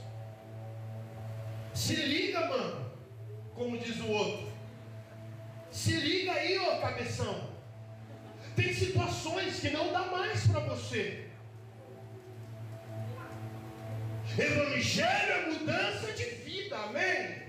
Se 1.73 1.93
liga, 1.93 2.47
mano. 2.47 2.91
Como 3.53 3.77
diz 3.77 3.99
o 3.99 4.07
outro. 4.07 4.49
Se 5.69 5.97
liga 5.97 6.31
aí, 6.31 6.57
ó 6.57 6.79
cabeção. 6.79 7.49
Tem 8.55 8.73
situações 8.73 9.59
que 9.59 9.71
não 9.71 9.91
dá 9.91 10.05
mais 10.05 10.47
para 10.47 10.61
você. 10.61 11.27
Evangelho 14.39 15.31
é 15.33 15.49
mudança 15.49 16.13
de 16.13 16.23
vida, 16.23 16.77
amém? 16.77 17.40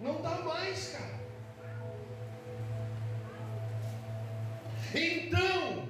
Não 0.00 0.22
dá 0.22 0.30
mais, 0.30 0.90
cara. 0.90 1.18
Então, 4.94 5.88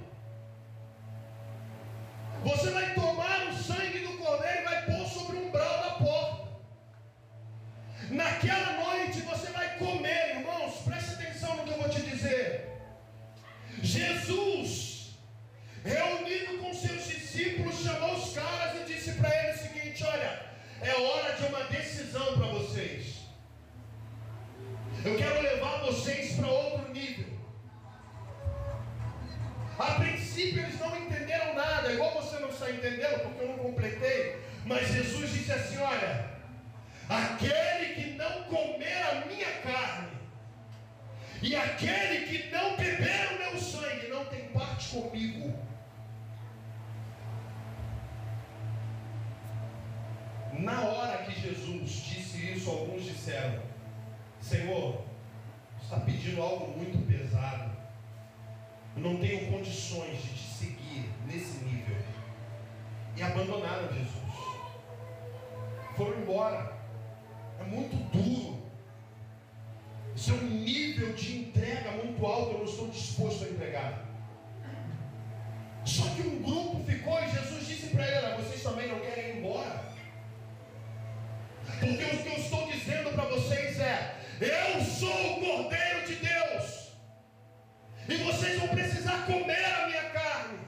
você 2.42 2.70
vai 2.70 2.94
tomar 2.94 3.48
o 3.48 3.52
sangue 3.52 3.98
do 3.98 4.16
cordeiro 4.16 4.60
e 4.60 4.64
vai 4.64 4.86
pôr 4.86 5.06
sobre 5.06 5.36
o 5.36 5.46
umbral 5.46 5.82
da 5.82 5.90
porta. 5.92 6.48
Naquela 8.10 8.72
noite 8.84 9.20
você 9.20 9.50
vai 9.52 9.76
comer, 9.76 10.36
irmãos, 10.36 10.76
preste 10.84 11.12
atenção 11.12 11.56
no 11.56 11.64
que 11.64 11.70
eu 11.70 11.78
vou 11.78 11.88
te 11.90 12.00
dizer. 12.00 12.68
Jesus, 13.82 15.10
reunido 15.84 16.58
com 16.58 16.72
seus 16.72 17.06
discípulos, 17.06 17.82
chamou 17.82 18.14
os 18.14 18.32
caras 18.32 18.80
e 18.80 18.92
disse 18.92 19.12
para 19.12 19.44
eles 19.44 19.60
o 19.60 19.62
seguinte: 19.64 20.02
Olha, 20.04 20.42
é 20.80 20.94
hora 20.94 21.34
de 21.34 21.44
uma 21.44 21.64
decisão 21.64 22.38
para 22.38 22.46
vocês. 22.46 23.17
Eu 25.04 25.16
quero 25.16 25.42
levar 25.42 25.78
vocês 25.84 26.34
para 26.34 26.48
outro 26.48 26.92
nível. 26.92 27.26
A 29.78 29.92
princípio 29.94 30.62
eles 30.62 30.80
não 30.80 30.96
entenderam 30.96 31.54
nada, 31.54 31.92
igual 31.92 32.14
você 32.14 32.38
não 32.40 32.48
está 32.48 32.68
entendendo, 32.70 33.20
porque 33.22 33.44
eu 33.44 33.48
não 33.48 33.58
completei. 33.58 34.42
Mas 34.66 34.88
Jesus 34.88 35.30
disse 35.30 35.52
assim: 35.52 35.78
Olha, 35.78 36.30
aquele 37.08 37.94
que 37.94 38.10
não 38.14 38.42
comer 38.44 39.02
a 39.12 39.26
minha 39.26 39.52
carne, 39.62 40.10
e 41.40 41.54
aquele 41.54 42.26
que 42.26 42.50
não 42.50 42.76
beber 42.76 43.32
o 43.34 43.38
meu 43.38 43.60
sangue, 43.60 44.08
não 44.08 44.24
tem 44.24 44.48
parte 44.48 44.88
comigo. 44.88 45.56
Na 50.58 50.80
hora 50.82 51.18
que 51.18 51.40
Jesus 51.40 51.88
disse 51.88 52.52
isso, 52.52 52.68
alguns 52.68 53.04
disseram: 53.04 53.67
Senhor, 54.40 55.02
está 55.82 56.00
pedindo 56.00 56.42
algo 56.42 56.76
muito 56.76 56.98
pesado. 57.06 57.70
Eu 58.96 59.02
não 59.02 59.16
tenho 59.18 59.50
condições 59.52 60.22
de 60.22 60.28
te 60.28 60.48
seguir 60.48 61.10
nesse 61.26 61.64
nível. 61.64 61.96
E 63.16 63.22
abandonaram 63.22 63.92
Jesus. 63.92 64.18
Foram 65.96 66.20
embora. 66.20 66.76
É 67.60 67.64
muito 67.64 67.96
duro. 68.10 68.62
Isso 70.14 70.32
é 70.32 70.34
um 70.34 70.48
nível 70.48 71.12
de 71.14 71.38
entrega 71.38 71.92
muito 71.92 72.24
alto. 72.26 72.52
Eu 72.52 72.58
não 72.58 72.64
estou 72.64 72.88
disposto 72.88 73.44
a 73.44 73.48
entregar. 73.48 74.04
Só 75.84 76.04
que 76.10 76.22
um 76.22 76.42
grupo 76.42 76.84
ficou 76.84 77.18
e 77.22 77.30
Jesus 77.30 77.66
disse 77.66 77.86
para 77.88 78.06
ele: 78.06 78.42
Vocês 78.42 78.62
também 78.62 78.88
não 78.88 79.00
querem 79.00 79.30
ir 79.30 79.38
embora? 79.38 79.84
Porque 81.64 82.04
o 82.04 82.22
que 82.22 82.28
eu 82.28 82.38
estou 82.38 82.66
dizendo 82.66 83.10
para 83.14 83.24
vocês 83.24 83.78
é: 83.80 84.17
Eu 84.40 84.84
sou 84.84 85.32
o 85.32 85.40
Cordeiro 85.40 86.06
de 86.06 86.14
Deus. 86.14 86.92
E 88.08 88.14
vocês 88.18 88.60
vão 88.60 88.68
precisar 88.68 89.26
comer 89.26 89.64
a 89.64 89.86
minha 89.88 90.04
carne. 90.10 90.58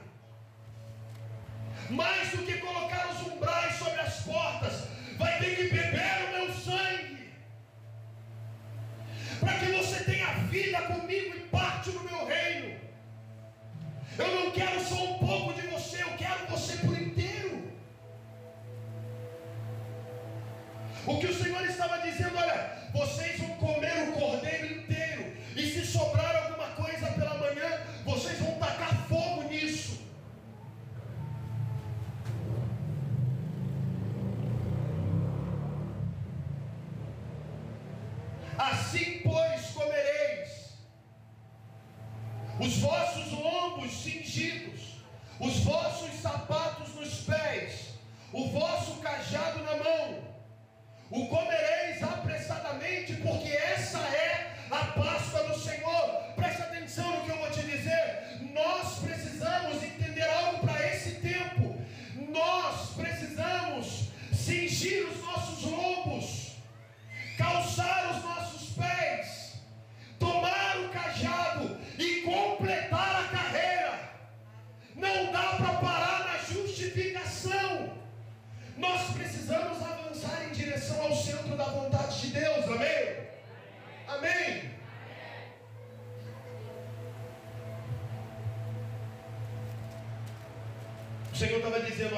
Mais 1.89 2.31
do 2.31 2.39
que 2.39 2.57
colocar 2.57 3.11
os 3.11 3.27
umbrais 3.27 3.75
sobre 3.75 4.01
as 4.01 4.19
portas, 4.23 4.87
vai 5.17 5.39
ter 5.39 5.55
que 5.55 5.63
beber 5.73 6.25
o 6.25 6.31
meu 6.33 6.53
sangue. 6.53 7.33
Para 9.39 9.57
que 9.59 9.65
você 9.71 10.03
tenha 10.03 10.33
vida 10.49 10.81
comigo 10.81 11.37
e 11.37 11.39
parte 11.47 11.91
no 11.91 12.03
meu 12.03 12.25
reino. 12.25 12.77
Eu 14.17 14.35
não 14.35 14.51
quero 14.51 14.83
só 14.83 15.01
um 15.01 15.17
pouco 15.19 15.53
de 15.53 15.65
você, 15.67 16.03
eu 16.03 16.11
quero 16.17 16.45
você 16.47 16.75
por 16.85 17.01
inteiro. 17.01 17.60
O 21.05 21.19
que 21.19 21.27
o 21.27 21.33
Senhor 21.33 21.63
estava 21.65 21.97
dizendo, 21.99 22.37
olha, 22.37 22.73
vocês 22.93 23.39
vão 23.39 23.49
comer 23.55 24.09
o 24.09 24.13
cordeiro 24.13 24.80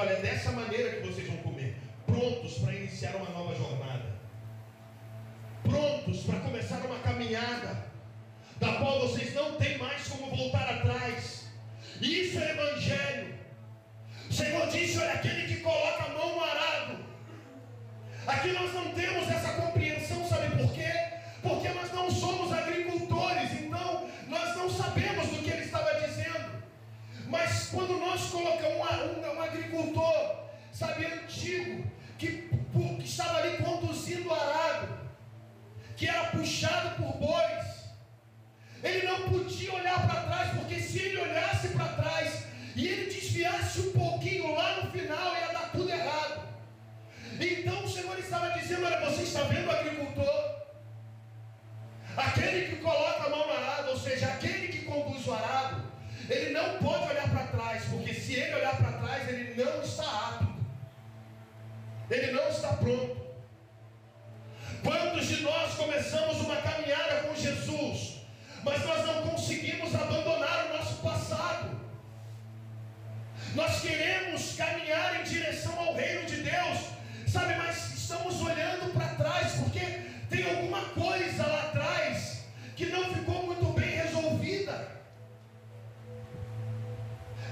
olha, 0.04 0.12
é 0.12 0.20
dessa 0.20 0.52
maneira 0.52 0.90
que 0.90 1.06
vocês 1.06 1.26
vão 1.26 1.38
comer, 1.38 1.76
prontos 2.06 2.58
para 2.58 2.74
iniciar 2.74 3.16
uma 3.16 3.30
nova 3.30 3.54
jornada, 3.54 4.12
prontos 5.62 6.22
para 6.24 6.40
começar 6.40 6.84
uma 6.84 6.98
caminhada, 6.98 7.86
da 8.60 8.74
qual 8.74 9.00
vocês 9.00 9.34
não 9.34 9.56
têm 9.56 9.78
mais 9.78 10.06
como 10.08 10.34
voltar 10.36 10.68
atrás. 10.68 11.46
Isso 12.00 12.38
é 12.38 12.50
Evangelho. 12.50 13.34
O 14.28 14.32
Senhor 14.32 14.68
disse: 14.68 14.98
olha, 14.98 15.14
aquele 15.14 15.46
que 15.46 15.60
coloca 15.62 16.04
a 16.04 16.08
mão 16.10 16.34
no 16.34 16.44
arado. 16.44 17.04
Aqui 18.26 18.52
nós 18.52 18.72
não 18.74 18.90
temos 18.94 19.28
essa 19.28 19.52
compreensão, 19.54 19.73
Mas 27.34 27.66
quando 27.66 27.98
nós 27.98 28.30
colocamos 28.30 28.78
um, 28.78 29.28
um, 29.28 29.36
um 29.36 29.42
agricultor, 29.42 30.36
sabe, 30.72 31.04
antigo, 31.04 31.84
que, 32.16 32.48
que 33.00 33.04
estava 33.04 33.38
ali 33.38 33.56
conduzindo 33.56 34.28
o 34.28 34.34
arado, 34.34 34.88
que 35.96 36.08
era 36.08 36.30
puxado 36.30 36.90
por 36.94 37.16
bois, 37.16 37.64
ele 38.84 39.04
não 39.08 39.28
podia 39.28 39.74
olhar 39.74 40.06
para 40.06 40.22
trás, 40.22 40.50
porque 40.56 40.78
se 40.78 41.00
ele 41.00 41.22
olhasse 41.22 41.68
para 41.70 41.88
trás, 41.88 42.44
e 42.76 42.86
ele 42.86 43.12
desviasse 43.12 43.80
um 43.80 43.92
pouquinho 43.92 44.54
lá 44.54 44.80
no 44.80 44.92
final, 44.92 45.34
ia 45.34 45.52
dar 45.52 45.72
tudo 45.72 45.90
errado. 45.90 46.40
Então 47.40 47.84
o 47.84 47.88
Senhor 47.88 48.16
estava 48.16 48.50
dizendo: 48.50 48.86
Olha, 48.86 49.00
você 49.10 49.22
está 49.22 49.42
vendo 49.42 49.66
o 49.66 49.72
agricultor? 49.72 50.54
Aquele 52.16 52.68
que 52.68 52.76
coloca 52.76 53.24
a 53.24 53.30
mão 53.30 53.44
no 53.44 53.52
arado, 53.52 53.90
ou 53.90 53.98
seja, 53.98 54.26
aquele 54.26 54.68
que 54.68 54.84
conduz 54.84 55.26
o 55.26 55.34
arado, 55.34 55.93
não 56.52 56.78
pode 56.78 57.10
olhar 57.10 57.28
para 57.28 57.46
trás, 57.46 57.84
porque 57.84 58.14
se 58.14 58.34
ele 58.34 58.54
olhar 58.54 58.76
para 58.76 58.92
trás, 58.92 59.28
ele 59.28 59.62
não 59.62 59.82
está 59.82 60.04
apto. 60.04 60.54
Ele 62.10 62.32
não 62.32 62.48
está 62.48 62.68
pronto. 62.74 63.24
Quantos 64.82 65.26
de 65.28 65.42
nós 65.42 65.74
começamos 65.74 66.40
uma 66.40 66.56
caminhada 66.56 67.22
com 67.22 67.34
Jesus, 67.34 68.20
mas 68.62 68.84
nós 68.84 69.06
não 69.06 69.28
conseguimos 69.28 69.94
abandonar 69.94 70.66
o 70.66 70.76
nosso 70.76 70.94
passado? 70.96 71.80
Nós 73.54 73.80
queremos 73.80 74.56
caminhar 74.56 75.20
em 75.20 75.24
direção 75.24 75.78
ao 75.78 75.94
reino 75.94 76.26
de 76.26 76.36
Deus, 76.42 76.78
sabe, 77.26 77.54
mas 77.54 77.94
estamos 77.94 78.40
olhando 78.40 78.92
para 78.92 79.14
trás, 79.14 79.52
porque 79.52 79.80
tem 80.28 80.50
alguma 80.50 80.80
coisa 80.90 81.46
lá 81.46 81.62
atrás 81.64 82.44
que 82.76 82.86
não 82.86 83.14
ficou 83.14 83.46
muito 83.46 83.72
bem 83.72 83.90
resolvida. 83.90 85.03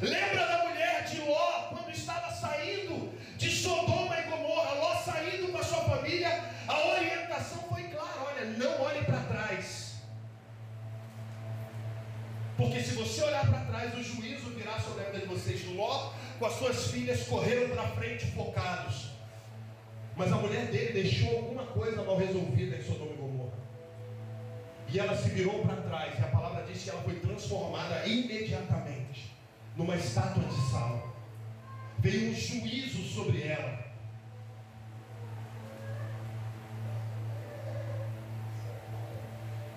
Lembra 0.02 0.46
da 0.48 0.64
mulher 0.64 1.04
de 1.04 1.20
Ló, 1.20 1.68
quando 1.68 1.90
estava 1.92 2.28
saindo 2.32 3.16
de 3.36 3.48
Sodoma 3.48 4.18
e 4.18 4.22
Gomorra, 4.24 4.74
Ló 4.74 4.96
saindo 4.96 5.52
com 5.52 5.58
a 5.58 5.62
sua 5.62 5.84
família, 5.84 6.42
a 6.66 6.88
orientação 6.88 7.62
foi 7.68 7.84
clara: 7.84 8.20
olha, 8.26 8.44
não 8.46 8.82
olhe 8.82 9.04
para 9.04 9.20
trás. 9.20 9.92
Porque 12.56 12.80
se 12.80 12.96
você 12.96 13.22
olhar 13.22 13.48
para 13.48 13.60
trás, 13.60 13.94
o 13.94 14.02
juízo 14.02 14.50
virá 14.50 14.80
sobre 14.80 15.02
a 15.02 15.10
vida 15.10 15.20
de 15.20 15.26
vocês. 15.26 15.64
Ló 15.66 16.12
com 16.36 16.46
as 16.46 16.54
suas 16.54 16.90
filhas 16.90 17.22
correram 17.28 17.68
para 17.72 17.86
frente 17.90 18.26
focados. 18.32 19.12
Mas 20.16 20.32
a 20.32 20.36
mulher 20.36 20.66
dele 20.66 20.94
deixou 20.94 21.36
alguma 21.36 21.64
coisa 21.66 22.02
mal 22.02 22.16
resolvida 22.16 22.76
em 22.76 22.82
Sodoma 22.82 23.12
e 23.12 23.16
Gomorra. 23.16 23.58
E 24.88 24.98
ela 24.98 25.16
se 25.16 25.28
virou 25.28 25.64
para 25.64 25.76
trás. 25.76 26.18
E 26.18 26.22
a 26.22 26.26
palavra 26.26 26.64
diz 26.64 26.82
que 26.82 26.90
ela 26.90 27.02
foi 27.02 27.14
transformada 27.20 28.04
imediatamente 28.04 29.01
numa 29.76 29.96
estátua 29.96 30.44
de 30.44 30.70
sal 30.70 31.12
veio 31.98 32.30
um 32.30 32.35
juízo 32.35 33.02
sobre 33.04 33.42
ela. 33.42 33.80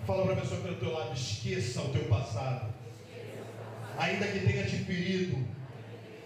Fala 0.05 0.23
para 0.23 0.33
a 0.33 0.37
pessoa 0.37 0.59
está 0.59 0.69
do 0.71 0.79
teu 0.79 0.93
lado, 0.93 1.13
esqueça 1.13 1.81
o 1.81 1.89
teu 1.89 2.05
passado. 2.05 2.73
Ainda 3.97 4.27
que 4.27 4.39
tenha 4.39 4.65
te 4.65 4.77
ferido, 4.77 5.47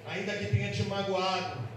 ainda 0.08 0.34
que 0.38 0.46
tenha 0.48 0.72
te 0.72 0.84
magoado. 0.84 1.70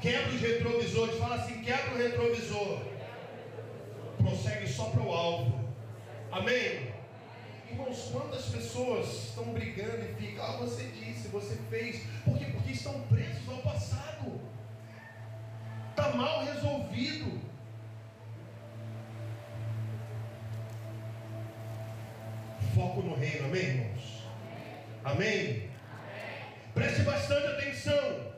Quebra 0.00 0.32
os 0.32 0.40
retrovisores, 0.40 1.18
fala 1.18 1.36
assim, 1.36 1.62
quebra 1.62 1.94
o 1.94 1.98
retrovisor. 1.98 2.82
Prossegue 4.18 4.66
só 4.66 4.84
para 4.84 5.02
o 5.02 5.12
alvo. 5.12 5.70
Amém? 6.32 6.93
Irmãos, 7.74 8.08
quantas 8.12 8.44
pessoas 8.44 9.30
estão 9.30 9.46
brigando 9.46 10.04
e 10.04 10.14
ficam, 10.14 10.44
ah, 10.44 10.56
você 10.58 10.84
disse, 10.84 11.26
você 11.26 11.56
fez. 11.68 12.04
Por 12.24 12.38
quê? 12.38 12.44
Porque 12.52 12.70
estão 12.70 13.00
presos 13.08 13.48
ao 13.48 13.58
passado. 13.62 14.40
Está 15.90 16.10
mal 16.10 16.44
resolvido. 16.44 17.40
Foco 22.76 23.02
no 23.02 23.16
reino, 23.16 23.46
amém, 23.46 23.62
irmãos? 23.62 24.22
Amém? 25.02 25.40
amém? 25.40 25.70
Preste 26.74 27.02
bastante 27.02 27.46
atenção. 27.48 28.34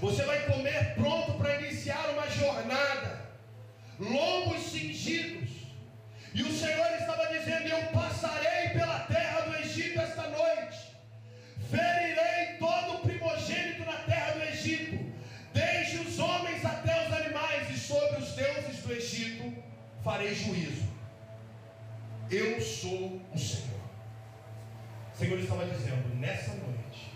Você 0.00 0.22
vai 0.22 0.46
comer 0.46 0.94
pronto 0.94 1.34
para 1.34 1.60
iniciar 1.60 2.08
uma 2.14 2.30
jornada. 2.30 3.28
Lombos 3.98 4.62
cingidos 4.70 5.53
e 6.34 6.42
o 6.42 6.52
Senhor 6.52 6.90
estava 6.98 7.28
dizendo: 7.28 7.68
Eu 7.68 7.86
passarei 7.92 8.70
pela 8.70 8.98
terra 9.00 9.42
do 9.42 9.56
Egito 9.56 10.00
esta 10.00 10.28
noite, 10.28 10.96
ferirei 11.70 12.56
todo 12.58 12.96
o 12.96 12.98
primogênito 12.98 13.84
na 13.84 13.98
terra 13.98 14.32
do 14.32 14.42
Egito, 14.42 14.98
desde 15.52 15.98
os 15.98 16.18
homens 16.18 16.64
até 16.64 17.06
os 17.06 17.12
animais, 17.12 17.70
e 17.70 17.78
sobre 17.78 18.20
os 18.20 18.32
deuses 18.32 18.82
do 18.82 18.92
Egito 18.92 19.54
farei 20.02 20.34
juízo. 20.34 20.92
Eu 22.28 22.60
sou 22.60 23.20
o 23.32 23.38
Senhor. 23.38 23.80
O 25.14 25.16
Senhor 25.16 25.38
estava 25.38 25.66
dizendo: 25.66 26.16
Nessa 26.16 26.54
noite, 26.54 27.12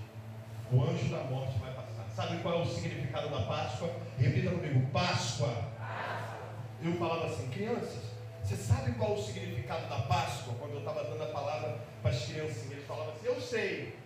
o 0.71 0.81
anjo 0.85 1.09
da 1.09 1.25
morte 1.25 1.59
vai 1.59 1.75
passar. 1.75 2.09
Sabe 2.15 2.41
qual 2.41 2.61
é 2.61 2.63
o 2.63 2.67
significado 2.67 3.31
da 3.31 3.43
Páscoa? 3.43 3.91
Repita 4.17 4.51
comigo: 4.51 4.87
Páscoa. 4.93 5.77
Eu 6.81 6.93
falava 6.97 7.27
assim, 7.27 7.49
crianças. 7.49 8.08
Você 8.43 8.57
sabe 8.57 8.93
qual 8.93 9.15
o 9.15 9.23
significado 9.23 9.89
da 9.89 9.99
Páscoa? 10.03 10.55
Quando 10.59 10.73
eu 10.73 10.79
estava 10.79 11.05
dando 11.05 11.23
a 11.23 11.27
palavra 11.27 11.79
para 12.03 12.11
as 12.11 12.25
criancinhas, 12.25 12.71
eles 12.73 12.87
falavam 12.87 13.13
assim, 13.13 13.27
eu 13.27 13.41
sei. 13.41 13.99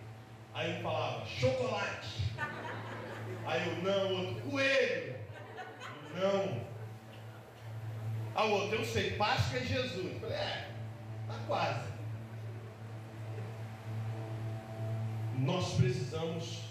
Aí 0.53 0.79
um 0.79 0.83
falava, 0.83 1.25
chocolate. 1.25 2.33
Aí 3.45 3.67
eu, 3.67 3.83
não, 3.83 4.13
outro, 4.13 4.49
coelho. 4.49 5.15
Não. 6.15 6.61
A 8.35 8.43
outra, 8.43 8.77
eu 8.77 8.85
sei, 8.85 9.11
Páscoa 9.11 9.59
é 9.59 9.63
Jesus. 9.63 10.13
Eu 10.13 10.19
falei, 10.19 10.37
é, 10.37 10.69
tá 11.27 11.35
quase. 11.47 11.93
Nós 15.37 15.73
precisamos 15.73 16.63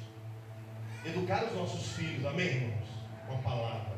educar 1.04 1.44
os 1.44 1.54
nossos 1.54 1.92
filhos, 1.92 2.24
amém, 2.24 2.46
irmãos? 2.46 2.88
Com 3.26 3.34
a 3.34 3.38
palavra. 3.38 3.92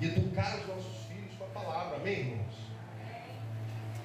Educar 0.00 0.58
os 0.58 0.68
nossos 0.68 1.05
palavra, 1.56 1.96
amém, 1.96 2.18
irmãos? 2.20 2.54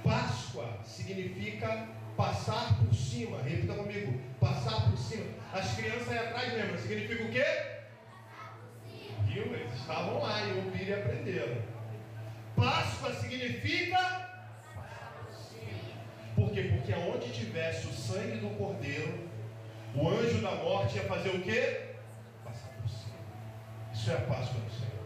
Páscoa 0.04 0.80
significa 0.84 1.88
passar 2.18 2.78
por 2.80 2.94
cima. 2.94 3.42
Repita 3.42 3.74
comigo: 3.74 4.20
passar 4.40 4.90
por 4.90 4.98
cima. 4.98 5.26
As 5.54 5.76
crianças 5.76 6.10
aí 6.10 6.18
atrás 6.18 6.54
lembram, 6.54 6.78
significa 6.78 7.24
o 7.24 7.32
quê? 7.32 7.46
Viu? 9.26 9.54
Eles 9.54 9.74
estavam 9.74 10.22
lá 10.22 10.42
e 10.44 10.54
ouviram 10.58 10.98
e 10.98 11.02
aprenderam. 11.02 11.62
Páscoa 12.56 13.14
significa 13.14 13.98
passar. 14.76 15.14
Por 16.36 16.52
quê? 16.52 16.72
Porque 16.76 16.94
aonde 16.94 17.32
tivesse 17.32 17.88
o 17.88 17.94
sangue 17.94 18.38
do 18.38 18.50
cordeiro, 18.58 19.30
o 19.96 20.10
anjo 20.10 20.42
da 20.42 20.52
morte 20.56 20.98
ia 20.98 21.04
fazer 21.04 21.30
o 21.30 21.42
quê? 21.42 21.96
Passar 22.44 22.70
por 22.82 22.90
cima. 22.90 23.16
Isso 23.94 24.12
é 24.12 24.16
a 24.16 24.22
Páscoa 24.22 24.62
do 24.62 24.72
Senhor. 24.72 25.06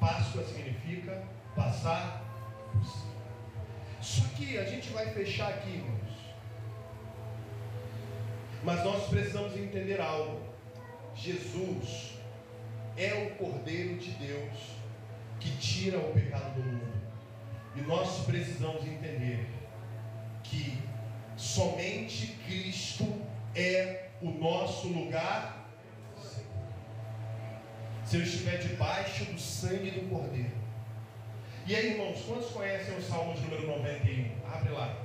Páscoa 0.00 0.44
significa 0.44 1.22
passar 1.58 2.24
por 2.72 2.84
cima. 2.84 3.18
Só 4.00 4.22
que 4.36 4.56
a 4.56 4.64
gente 4.64 4.90
vai 4.90 5.12
fechar 5.12 5.48
aqui, 5.48 5.70
irmãos. 5.70 5.98
Mas 8.62 8.84
nós 8.84 9.08
precisamos 9.08 9.56
entender 9.56 10.00
algo. 10.00 10.40
Jesus 11.14 12.12
é 12.96 13.12
o 13.24 13.36
Cordeiro 13.36 13.98
de 13.98 14.10
Deus 14.12 14.78
que 15.40 15.50
tira 15.58 15.98
o 15.98 16.12
pecado 16.12 16.54
do 16.54 16.62
mundo. 16.62 16.98
E 17.76 17.80
nós 17.82 18.24
precisamos 18.24 18.86
entender 18.86 19.46
que 20.44 20.78
somente 21.36 22.28
Cristo 22.46 23.04
é 23.54 24.08
o 24.22 24.30
nosso 24.30 24.88
lugar 24.88 25.58
se 28.04 28.16
eu 28.16 28.22
estiver 28.22 28.56
debaixo 28.56 29.26
do 29.26 29.38
sangue 29.38 29.90
do 29.90 30.08
Cordeiro. 30.08 30.57
E 31.68 31.76
aí, 31.76 31.92
irmãos, 31.92 32.22
quantos 32.26 32.50
conhecem 32.50 32.96
o 32.96 33.02
Salmo 33.02 33.34
de 33.34 33.42
número 33.42 33.66
91? 33.66 34.30
Abre 34.50 34.70
lá. 34.70 34.96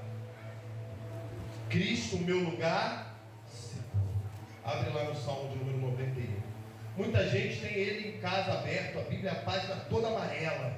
Cristo, 1.70 2.20
meu 2.20 2.40
lugar. 2.40 3.18
Abre 4.64 4.90
lá 4.92 5.04
no 5.04 5.14
Salmo 5.14 5.50
de 5.50 5.58
número 5.58 5.92
91. 5.92 6.42
Muita 6.96 7.28
gente 7.28 7.60
tem 7.60 7.74
ele 7.74 8.08
em 8.16 8.22
casa 8.22 8.54
aberto, 8.54 8.98
a 8.98 9.02
Bíblia, 9.02 9.34
a 9.34 9.36
página 9.44 9.76
toda 9.90 10.08
amarela. 10.08 10.74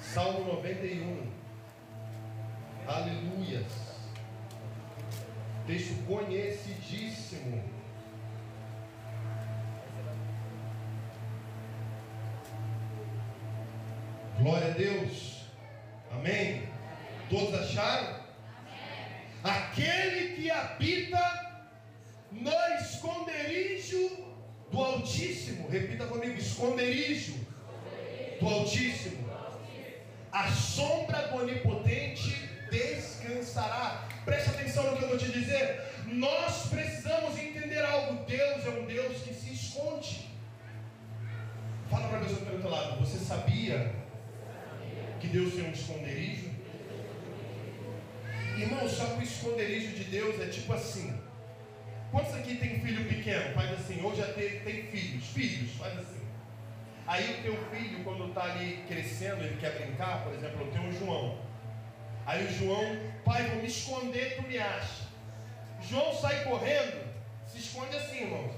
Salmo 0.00 0.52
91. 0.52 1.30
Aleluias. 2.88 3.72
Texto 5.64 6.04
conhecidíssimo. 6.08 7.79
Glória 14.40 14.68
a 14.68 14.70
Deus. 14.70 15.42
Amém. 16.10 16.66
Todos 17.28 17.54
acharam? 17.60 18.20
Amém. 19.44 19.60
Aquele 19.60 20.34
que 20.34 20.50
habita 20.50 21.66
no 22.32 22.50
esconderijo 22.80 24.08
do 24.72 24.82
Altíssimo. 24.82 25.68
Repita 25.68 26.06
comigo: 26.06 26.38
esconderijo, 26.38 27.32
esconderijo. 27.32 28.40
do 28.40 28.48
Altíssimo. 28.48 29.28
A 30.32 30.50
sombra 30.50 31.28
do 31.28 31.36
Onipotente 31.36 32.48
descansará. 32.70 34.08
Preste 34.24 34.48
atenção 34.48 34.90
no 34.90 34.96
que 34.96 35.04
eu 35.04 35.08
vou 35.10 35.18
te 35.18 35.30
dizer. 35.32 35.84
Nós 36.06 36.66
precisamos 36.68 37.38
entender 37.38 37.84
algo. 37.84 38.24
Deus 38.24 38.64
é 38.64 38.70
um 38.70 38.86
Deus 38.86 39.18
que 39.22 39.34
se 39.34 39.52
esconde. 39.52 40.30
Fala 41.90 42.08
para 42.08 42.18
a 42.18 42.20
pessoa 42.22 42.38
está 42.38 42.50
do 42.50 42.56
outro 42.56 42.70
lado. 42.70 43.00
Você 43.00 43.18
sabia 43.18 44.00
Que 45.20 45.28
Deus 45.28 45.54
tem 45.54 45.64
um 45.64 45.72
esconderijo? 45.72 46.50
Irmão, 48.56 48.88
sabe 48.88 49.20
o 49.20 49.22
esconderijo 49.22 49.94
de 49.94 50.04
Deus 50.04 50.40
é 50.40 50.48
tipo 50.48 50.72
assim. 50.72 51.20
Quantos 52.10 52.34
aqui 52.34 52.56
tem 52.56 52.80
filho 52.80 53.04
pequeno? 53.06 53.54
Faz 53.54 53.72
assim, 53.72 54.02
ou 54.02 54.14
já 54.14 54.26
tem, 54.32 54.60
tem 54.60 54.82
filhos, 54.84 55.26
filhos, 55.28 55.70
faz 55.76 55.98
assim. 55.98 56.20
Aí 57.06 57.38
o 57.38 57.42
teu 57.42 57.56
filho, 57.70 58.02
quando 58.04 58.28
está 58.28 58.44
ali 58.44 58.84
crescendo, 58.88 59.44
ele 59.44 59.56
quer 59.60 59.78
brincar, 59.78 60.24
por 60.24 60.34
exemplo, 60.34 60.60
eu 60.60 60.72
tenho 60.72 60.84
um 60.84 60.92
João. 60.92 61.38
Aí 62.26 62.44
o 62.46 62.52
João, 62.52 62.98
pai, 63.24 63.48
vou 63.48 63.62
me 63.62 63.66
esconder, 63.66 64.36
tu 64.36 64.42
me 64.42 64.58
acha. 64.58 65.08
João 65.88 66.14
sai 66.14 66.44
correndo, 66.44 67.04
se 67.46 67.58
esconde 67.58 67.96
assim, 67.96 68.22
irmãos. 68.22 68.52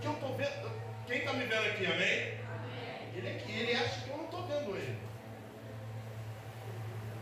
Que 0.00 0.06
eu 0.06 0.12
estou 0.12 0.36
vendo. 0.36 0.72
Quem 1.06 1.18
está 1.18 1.32
me 1.32 1.44
vendo 1.44 1.66
aqui, 1.66 1.86
amém? 1.86 1.96
amém? 1.96 2.38
Ele 3.14 3.28
aqui, 3.28 3.52
ele 3.52 3.72
acha 3.74 4.03
vendo 4.46 4.76
ele. 4.76 4.98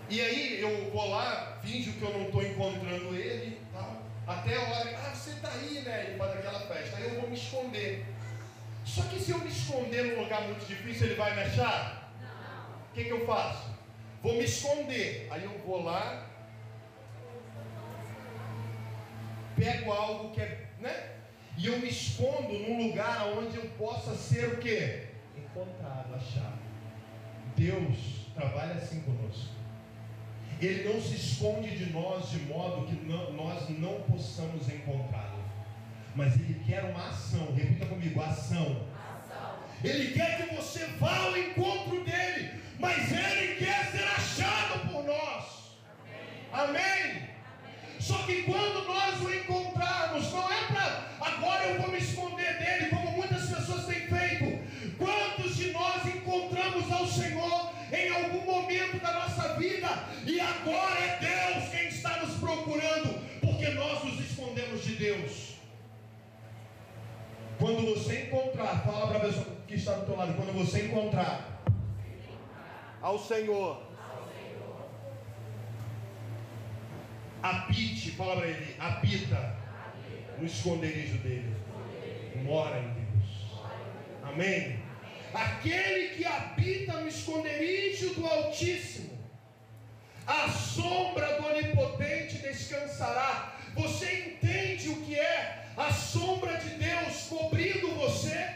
E 0.08 0.20
aí 0.20 0.60
eu 0.60 0.90
vou 0.90 1.08
lá, 1.08 1.58
finjo 1.62 1.92
que 1.92 2.02
eu 2.02 2.12
não 2.12 2.26
estou 2.26 2.42
encontrando 2.42 3.14
ele, 3.14 3.60
tal. 3.72 4.02
Até 4.26 4.56
a 4.56 4.60
hora, 4.60 4.98
ah, 4.98 5.14
você 5.14 5.30
está 5.30 5.50
aí, 5.50 5.80
né? 5.82 6.06
Ele 6.08 6.18
faz 6.18 6.32
aquela 6.32 6.60
festa. 6.60 6.96
Aí 6.96 7.04
eu 7.04 7.20
vou 7.20 7.30
me 7.30 7.36
esconder. 7.36 8.04
Só 8.84 9.02
que 9.04 9.18
se 9.18 9.30
eu 9.30 9.38
me 9.38 9.48
esconder 9.48 10.04
num 10.04 10.22
lugar 10.22 10.42
muito 10.42 10.66
difícil, 10.66 11.06
ele 11.06 11.14
vai 11.14 11.34
me 11.34 11.42
achar? 11.42 12.12
Não. 12.20 12.74
O 12.90 12.94
que, 12.94 13.04
que 13.04 13.10
eu 13.10 13.26
faço? 13.26 13.70
Vou 14.22 14.34
me 14.34 14.44
esconder. 14.44 15.28
Aí 15.30 15.44
eu 15.44 15.58
vou 15.60 15.82
lá, 15.82 16.26
pego 19.56 19.92
algo 19.92 20.30
que 20.32 20.40
é, 20.40 20.66
né? 20.78 21.10
E 21.56 21.66
eu 21.66 21.78
me 21.78 21.88
escondo 21.88 22.52
num 22.52 22.88
lugar 22.88 23.28
onde 23.28 23.56
eu 23.56 23.68
possa 23.78 24.14
ser 24.14 24.48
o 24.48 24.58
quê? 24.58 25.08
Encontrado, 25.36 26.14
achado. 26.14 26.61
Deus 27.56 28.26
trabalha 28.34 28.74
assim 28.74 29.00
conosco. 29.00 29.52
Ele 30.60 30.92
não 30.92 31.00
se 31.00 31.16
esconde 31.16 31.76
de 31.76 31.92
nós 31.92 32.30
de 32.30 32.38
modo 32.40 32.86
que 32.86 32.94
não, 33.04 33.32
nós 33.32 33.68
não 33.70 34.00
possamos 34.02 34.68
encontrá-lo. 34.68 35.42
Mas 36.14 36.34
Ele 36.34 36.62
quer 36.64 36.84
uma 36.84 37.08
ação. 37.08 37.52
Repita 37.54 37.86
comigo: 37.86 38.22
ação. 38.22 38.86
ação. 39.18 39.58
Ele 39.82 40.12
quer 40.12 40.36
que 40.48 40.54
você 40.54 40.86
vá 41.00 41.16
ao 41.16 41.36
encontro 41.36 42.04
dele. 42.04 42.60
Mas 42.78 43.10
Ele 43.10 43.56
quer 43.56 43.86
ser 43.86 44.04
achado 44.04 44.88
por 44.92 45.04
nós. 45.04 45.76
Amém. 46.52 46.80
Amém. 46.80 47.28
Só 47.98 48.18
que 48.24 48.42
quando 48.42 48.86
nós 48.86 49.01
agora 60.62 61.00
é 61.00 61.18
Deus 61.18 61.68
quem 61.70 61.88
está 61.88 62.18
nos 62.18 62.34
procurando, 62.38 63.20
porque 63.40 63.68
nós 63.70 64.04
nos 64.04 64.20
escondemos 64.20 64.84
de 64.84 64.94
Deus? 64.94 65.54
Quando 67.58 67.94
você 67.94 68.24
encontrar, 68.24 68.82
fala 68.84 69.08
para 69.08 69.18
a 69.18 69.20
pessoa 69.20 69.46
que 69.66 69.74
está 69.74 69.94
do 69.94 70.06
teu 70.06 70.16
lado, 70.16 70.34
quando 70.34 70.52
você 70.52 70.86
encontrar 70.86 71.62
ao 73.00 73.18
Senhor, 73.18 73.82
habite, 77.42 78.12
fala 78.12 78.36
para 78.36 78.46
ele, 78.46 78.76
habita 78.78 79.56
no 80.38 80.46
esconderijo 80.46 81.18
dele, 81.18 81.56
mora 82.44 82.78
em 82.78 82.88
Deus. 82.94 83.62
Amém? 84.22 84.80
Aquele 85.34 86.14
que 86.16 86.24
habita 86.24 87.00
no 87.00 87.08
esconderijo 87.08 88.14
do 88.14 88.26
Altíssimo, 88.26 89.11
a 90.26 90.48
sombra 90.48 91.40
do 91.40 91.46
Onipotente 91.46 92.38
descansará. 92.38 93.54
Você 93.74 94.36
entende 94.40 94.88
o 94.90 94.96
que 95.02 95.18
é 95.18 95.66
a 95.76 95.92
sombra 95.92 96.56
de 96.58 96.70
Deus 96.70 97.26
cobrindo 97.28 97.94
você? 97.94 98.50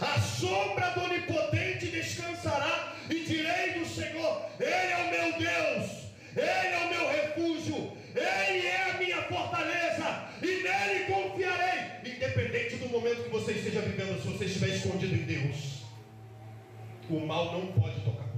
A 0.00 0.20
sombra 0.20 0.90
do 0.90 1.04
Onipotente 1.04 1.86
descansará, 1.86 2.94
e 3.08 3.24
direi 3.24 3.78
do 3.78 3.86
Senhor: 3.86 4.46
Ele 4.58 4.92
é 4.92 4.96
o 4.96 5.10
meu 5.10 5.38
Deus 5.38 6.02
ele 6.36 6.74
é 6.74 6.86
o 6.86 6.88
meu 6.88 7.08
refúgio, 7.08 7.92
Ele 8.14 8.66
é 8.66 8.90
a 8.90 8.98
minha 8.98 9.22
fortaleza, 9.22 10.28
e 10.40 10.62
nele 10.62 11.04
confiarei, 11.04 11.90
independente 12.04 12.76
do 12.76 12.88
momento 12.88 13.24
que 13.24 13.30
você 13.30 13.52
esteja 13.52 13.80
vivendo, 13.80 14.20
se 14.20 14.28
você 14.28 14.44
estiver 14.46 14.68
escondido 14.68 15.14
em 15.14 15.24
Deus, 15.24 15.82
o 17.10 17.20
mal 17.20 17.52
não 17.52 17.66
pode 17.72 18.00
tocar. 18.00 18.31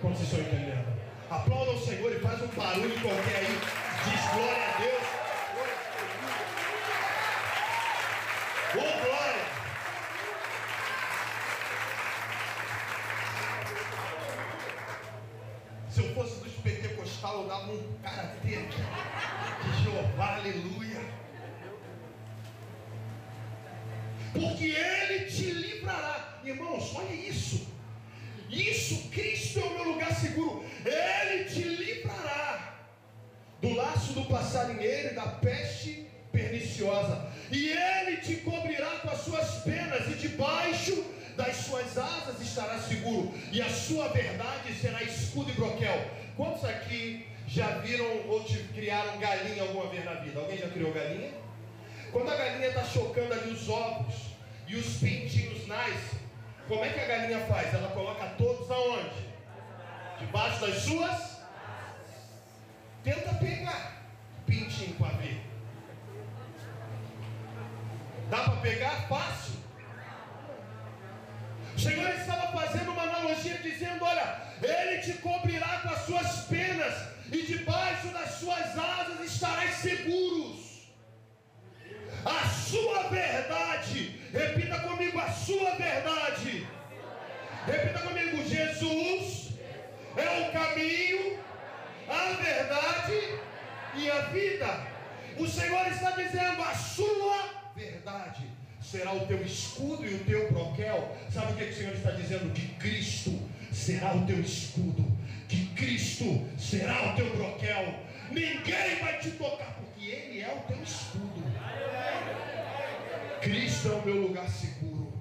Como 0.00 0.14
vocês 0.14 0.28
estão 0.28 0.46
entendendo? 0.46 0.86
Aplauda 1.28 1.72
o 1.72 1.84
Senhor 1.84 2.12
e 2.12 2.20
faz 2.20 2.40
um 2.40 2.46
barulho 2.48 3.00
qualquer 3.00 3.36
aí, 3.36 3.58
diz 4.04 4.20
glória 4.32 4.64
a 4.64 4.78
Deus. 4.78 5.04
Oh, 8.74 9.04
glória! 9.04 9.44
Se 15.90 16.00
eu 16.00 16.14
fosse 16.14 16.44
dos 16.44 16.52
pentecostal, 16.62 17.42
eu 17.42 17.48
dava 17.48 17.72
um 17.72 17.98
karatê 18.00 18.56
de 18.56 19.82
Jeová, 19.82 20.36
aleluia. 20.36 21.00
Porque 24.32 24.64
Ele 24.64 25.24
te 25.24 25.50
livrará. 25.50 26.40
Irmãos, 26.44 26.94
olha 26.94 27.12
isso. 27.12 27.66
Isso, 28.50 29.08
Cristo 29.10 29.60
é 29.60 29.64
o 29.64 29.74
meu 29.74 29.92
lugar 29.92 30.14
seguro. 30.14 30.64
Ele 30.84 31.44
te 31.44 31.62
livrará 31.62 32.78
do 33.60 33.74
laço 33.74 34.14
do 34.14 34.17
passarinheiro 34.28 35.12
e 35.12 35.14
da 35.14 35.26
peste 35.26 36.06
perniciosa. 36.30 37.26
E 37.50 37.70
Ele 37.70 38.18
te 38.18 38.36
cobrirá 38.36 38.90
com 39.02 39.10
as 39.10 39.20
suas 39.20 39.62
penas, 39.62 40.06
e 40.08 40.14
debaixo 40.14 41.04
das 41.36 41.56
suas 41.56 41.96
asas 41.96 42.40
estará 42.40 42.78
seguro, 42.78 43.32
e 43.52 43.62
a 43.62 43.70
sua 43.70 44.08
verdade 44.08 44.72
será 44.74 45.02
escudo 45.02 45.50
e 45.50 45.54
broquel. 45.54 46.10
Quantos 46.36 46.64
aqui 46.64 47.26
já 47.46 47.78
viram 47.78 48.28
ou 48.28 48.44
te 48.44 48.58
criaram 48.74 49.18
galinha 49.18 49.62
alguma 49.62 49.88
vez 49.88 50.04
na 50.04 50.14
vida? 50.14 50.40
Alguém 50.40 50.58
já 50.58 50.68
criou 50.68 50.92
galinha? 50.92 51.32
Quando 52.12 52.30
a 52.30 52.36
galinha 52.36 52.68
está 52.68 52.84
chocando 52.84 53.32
ali 53.32 53.52
os 53.52 53.68
ovos 53.68 54.14
e 54.66 54.76
os 54.76 54.96
pintinhos 54.96 55.66
nascem, 55.66 56.18
como 56.66 56.84
é 56.84 56.90
que 56.90 57.00
a 57.00 57.06
galinha 57.06 57.40
faz? 57.46 57.72
Ela 57.72 57.88
coloca 57.88 58.26
todos 58.36 58.70
aonde? 58.70 59.28
Debaixo 60.18 60.60
das 60.60 60.82
suas? 60.82 61.38
Tenta 63.04 63.32
pegar 63.34 63.97
pintinho 64.48 64.94
para 64.94 65.16
ver. 65.18 65.40
Dá 68.30 68.38
para 68.44 68.56
pegar? 68.56 69.08
Fácil. 69.08 69.58
O 71.76 71.80
Senhor 71.80 72.10
estava 72.10 72.58
fazendo 72.58 72.90
uma 72.90 73.02
analogia 73.02 73.58
dizendo: 73.58 74.04
Olha, 74.04 74.42
Ele 74.62 74.98
te 75.02 75.12
cobrirá 75.18 75.80
com 75.82 75.90
as 75.90 76.00
suas 76.06 76.46
penas, 76.46 76.94
e 77.30 77.42
debaixo 77.42 78.08
das 78.08 78.30
suas 78.32 78.78
asas 78.78 79.20
estarás 79.32 79.74
seguros. 79.76 80.58
A 82.24 82.48
sua 82.48 83.04
verdade, 83.04 84.20
repita 84.32 84.80
comigo: 84.80 85.18
a 85.20 85.30
sua 85.30 85.70
verdade. 85.76 86.66
Repita 87.66 87.98
comigo: 88.00 88.48
Jesus 88.48 89.52
é 90.16 90.48
o 90.48 90.52
caminho, 90.52 91.38
a 92.08 92.32
verdade 92.42 93.37
vida. 94.28 94.86
O 95.36 95.46
Senhor 95.46 95.86
está 95.88 96.10
dizendo: 96.12 96.62
a 96.62 96.74
sua 96.74 97.70
verdade 97.76 98.44
será 98.82 99.12
o 99.12 99.26
teu 99.26 99.42
escudo 99.42 100.06
e 100.06 100.14
o 100.14 100.24
teu 100.24 100.52
broquel. 100.52 101.16
Sabe 101.30 101.52
o 101.52 101.56
que, 101.56 101.64
o 101.64 101.74
Senhor 101.74 101.94
está 101.94 102.10
dizendo? 102.12 102.52
Que 102.52 102.68
Cristo 102.74 103.38
será 103.72 104.14
o 104.14 104.26
teu 104.26 104.40
escudo, 104.40 105.04
que 105.48 105.66
Cristo 105.74 106.46
será 106.58 107.12
o 107.12 107.16
teu 107.16 107.36
broquel. 107.36 107.94
Ninguém 108.30 108.96
vai 109.00 109.18
te 109.18 109.30
tocar, 109.32 109.74
porque 109.76 110.06
Ele 110.08 110.40
é 110.40 110.52
o 110.52 110.72
teu 110.72 110.82
escudo. 110.82 111.42
Cristo 113.40 113.88
é 113.88 113.92
o 113.92 114.04
meu 114.04 114.22
lugar 114.22 114.48
seguro. 114.48 115.12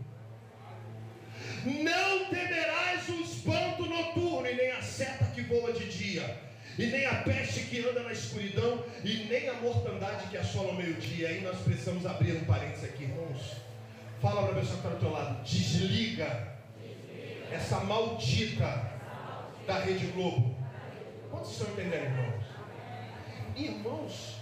Não 1.64 2.26
temerás 2.30 3.08
o 3.10 3.22
espanto 3.22 3.86
noturno 3.86 4.48
e 4.48 4.56
nem 4.56 4.72
a 4.72 4.82
seta 4.82 5.26
que 5.26 5.42
voa 5.42 5.74
de 5.74 5.86
dia 5.86 6.47
e 6.78 6.86
nem 6.88 7.06
a 7.06 7.16
peste 7.24 7.62
que 7.62 7.80
anda 7.88 8.04
na 8.04 8.12
escuridão, 8.12 8.84
e 9.04 9.26
nem 9.30 9.50
a 9.50 9.54
mortandade 9.54 10.28
que 10.28 10.38
assola 10.38 10.70
ao 10.70 10.76
meio-dia. 10.76 11.30
Aí 11.30 11.42
nós 11.42 11.58
precisamos 11.60 12.06
abrir 12.06 12.34
um 12.34 12.46
parênteses 12.46 12.84
aqui, 12.84 13.04
irmãos. 13.04 13.58
Fala 14.22 14.44
para 14.44 14.52
a 14.52 14.60
pessoa 14.60 14.80
que 14.80 14.88
está 14.88 14.90
do 14.90 15.00
teu 15.00 15.12
lado, 15.12 15.44
desliga, 15.44 16.56
essa 17.52 17.80
maldita 17.82 18.92
da 19.66 19.80
Rede 19.80 20.08
Globo. 20.08 20.56
Quantos 21.30 21.52
estão 21.52 21.72
entendendo, 21.74 22.06
irmãos? 22.06 22.44
Irmãos, 23.56 24.36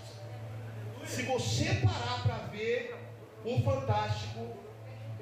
se 1.06 1.24
você 1.24 1.76
parar 1.76 2.24
para 2.24 2.38
ver 2.48 2.96
o 3.44 3.62
Fantástico, 3.62 4.40
o 4.40 4.66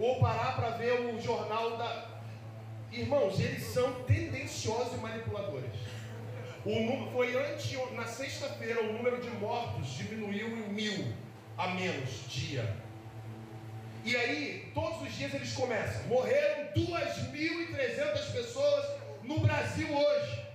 ou 0.04 0.20
parar 0.20 0.56
para 0.56 0.70
ver 0.72 0.94
o 0.94 1.22
jornal 1.22 1.78
da. 1.78 2.14
Irmãos, 2.92 3.40
eles 3.40 3.64
são 3.64 4.04
tendenciosos 4.04 4.94
e 4.94 4.98
manipuladores. 4.98 5.72
O 6.66 7.12
foi 7.12 7.36
antes, 7.36 7.78
na 7.92 8.06
sexta-feira, 8.06 8.82
o 8.84 8.94
número 8.94 9.22
de 9.22 9.30
mortos 9.32 9.98
diminuiu 9.98 10.48
em 10.48 10.70
mil 10.70 11.14
a 11.58 11.68
menos 11.70 12.26
dia. 12.30 12.78
E 14.06 14.16
aí, 14.16 14.72
todos 14.74 15.02
os 15.02 15.14
dias 15.14 15.34
eles 15.34 15.52
começam. 15.54 16.08
Morreram 16.08 16.68
2.300 16.74 18.32
pessoas 18.32 18.86
no 19.24 19.40
Brasil 19.42 19.88
hoje. 19.94 20.46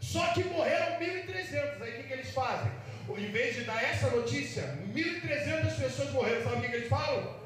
Só 0.00 0.26
que 0.32 0.44
morreram 0.44 0.98
1.300. 0.98 1.82
Aí 1.82 1.92
o 1.92 1.96
que, 1.96 2.02
que 2.04 2.12
eles 2.12 2.30
fazem? 2.30 2.72
Em 3.10 3.30
vez 3.30 3.56
de 3.56 3.64
dar 3.64 3.82
essa 3.82 4.08
notícia, 4.10 4.78
1.300 4.94 5.78
pessoas 5.78 6.10
morreram. 6.10 6.44
Sabe 6.44 6.56
o 6.56 6.60
que, 6.62 6.68
que 6.68 6.76
eles 6.76 6.88
falam? 6.88 7.36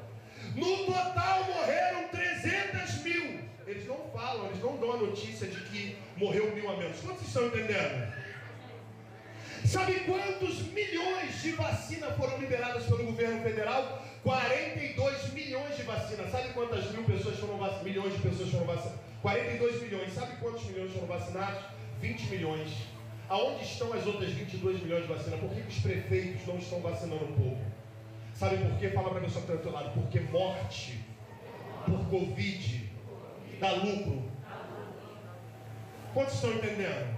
No 0.55 0.85
total 0.85 1.43
morreram 1.45 2.07
300 2.07 3.03
mil. 3.03 3.39
Eles 3.65 3.87
não 3.87 3.97
falam, 4.13 4.47
eles 4.47 4.61
não 4.61 4.77
dão 4.77 4.93
a 4.93 4.97
notícia 4.97 5.47
de 5.47 5.59
que 5.61 5.97
morreu 6.17 6.53
mil 6.53 6.69
a 6.69 6.77
menos. 6.77 6.99
Quantos 6.99 7.27
estão 7.27 7.47
entendendo? 7.47 8.13
Sabe 9.65 9.93
quantos 10.01 10.61
milhões 10.73 11.41
de 11.41 11.51
vacinas 11.51 12.17
foram 12.17 12.37
liberadas 12.37 12.83
pelo 12.85 13.05
governo 13.05 13.41
federal? 13.41 14.03
42 14.23 15.33
milhões 15.33 15.77
de 15.77 15.83
vacinas. 15.83 16.31
Sabe 16.31 16.49
quantas 16.49 16.91
mil 16.91 17.03
pessoas 17.03 17.39
foram 17.39 17.57
vacinadas? 17.57 17.83
Milhões 17.83 18.13
de 18.13 18.21
pessoas 18.21 18.49
foram 18.49 18.65
vacinadas? 18.65 18.99
42 19.21 19.81
milhões. 19.83 20.13
Sabe 20.13 20.35
quantos 20.37 20.65
milhões 20.65 20.91
foram 20.93 21.07
vacinados? 21.07 21.63
20 22.01 22.23
milhões. 22.27 22.69
Aonde 23.29 23.63
estão 23.63 23.93
as 23.93 24.05
outras 24.05 24.31
22 24.31 24.83
milhões 24.83 25.03
de 25.03 25.13
vacinas? 25.13 25.39
Por 25.39 25.49
que 25.49 25.61
os 25.61 25.79
prefeitos 25.79 26.45
não 26.45 26.57
estão 26.57 26.81
vacinando 26.81 27.23
o 27.23 27.33
povo? 27.33 27.61
Sabe 28.35 28.57
por 28.57 28.77
quê? 28.77 28.89
Fala 28.89 29.09
para 29.09 29.19
a 29.19 29.23
pessoa 29.23 29.45
que 29.45 29.51
está 29.51 29.63
do 29.63 29.69
outro 29.69 29.71
lado. 29.71 29.93
Porque 29.93 30.19
morte 30.19 30.99
por 31.85 32.05
Covid 32.09 32.82
dá 33.63 33.71
lucro. 33.71 34.21
Quantos 36.13 36.33
estão 36.35 36.51
entendendo? 36.51 37.17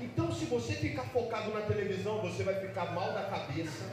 Então, 0.00 0.32
se 0.32 0.46
você 0.46 0.72
ficar 0.72 1.04
focado 1.04 1.52
na 1.52 1.60
televisão, 1.60 2.18
você 2.22 2.42
vai 2.42 2.54
ficar 2.54 2.92
mal 2.92 3.12
da 3.12 3.24
cabeça, 3.24 3.84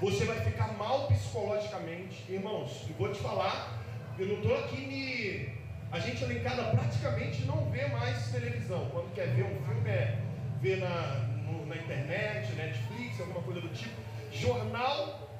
você 0.00 0.24
vai 0.24 0.40
ficar 0.40 0.72
mal 0.78 1.08
psicologicamente. 1.08 2.24
Irmãos, 2.32 2.86
eu 2.88 2.96
vou 2.96 3.12
te 3.12 3.20
falar, 3.20 3.82
eu 4.18 4.26
não 4.28 4.36
estou 4.36 4.56
aqui 4.56 4.80
me. 4.86 5.56
A 5.92 6.00
gente 6.00 6.24
lá 6.24 6.32
em 6.32 6.42
casa 6.42 6.64
praticamente 6.64 7.44
não 7.44 7.70
vê 7.70 7.86
mais 7.88 8.30
televisão. 8.32 8.88
Quando 8.90 9.14
quer 9.14 9.28
ver 9.28 9.44
um 9.44 9.62
filme, 9.62 9.90
é 9.90 10.18
ver 10.60 10.78
na, 10.78 11.28
na 11.66 11.76
internet, 11.76 12.52
Netflix, 12.54 13.20
alguma 13.20 13.42
coisa 13.42 13.60
do 13.60 13.68
tipo. 13.68 13.94
Jornal, 14.32 15.30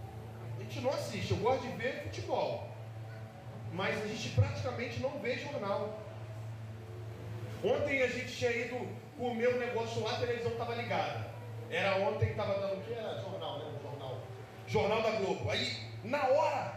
a 0.59 0.63
gente 0.63 0.81
não 0.81 0.91
assiste. 0.91 1.31
Eu 1.31 1.39
gosto 1.39 1.63
de 1.63 1.77
ver 1.77 2.03
futebol. 2.05 2.76
Mas 3.77 4.03
a 4.03 4.07
gente 4.07 4.31
praticamente 4.31 5.01
não 5.01 5.19
vê 5.21 5.37
jornal. 5.37 6.01
Ontem 7.63 8.03
a 8.03 8.07
gente 8.07 8.35
tinha 8.35 8.51
ido 8.51 8.89
comer 9.19 9.55
um 9.55 9.59
negócio 9.59 10.03
lá, 10.03 10.13
a 10.15 10.21
televisão 10.21 10.53
estava 10.53 10.75
ligada. 10.75 11.27
Era 11.71 11.97
ontem, 11.97 12.31
estava 12.31 12.59
dando 12.59 12.79
o 12.79 12.83
que? 12.85 12.95
Era 12.95 13.21
jornal, 13.21 13.59
né? 13.59 13.79
Jornal. 13.83 14.19
Jornal 14.67 15.03
da 15.03 15.11
Globo. 15.19 15.51
Aí, 15.51 15.77
na 16.05 16.27
hora. 16.27 16.75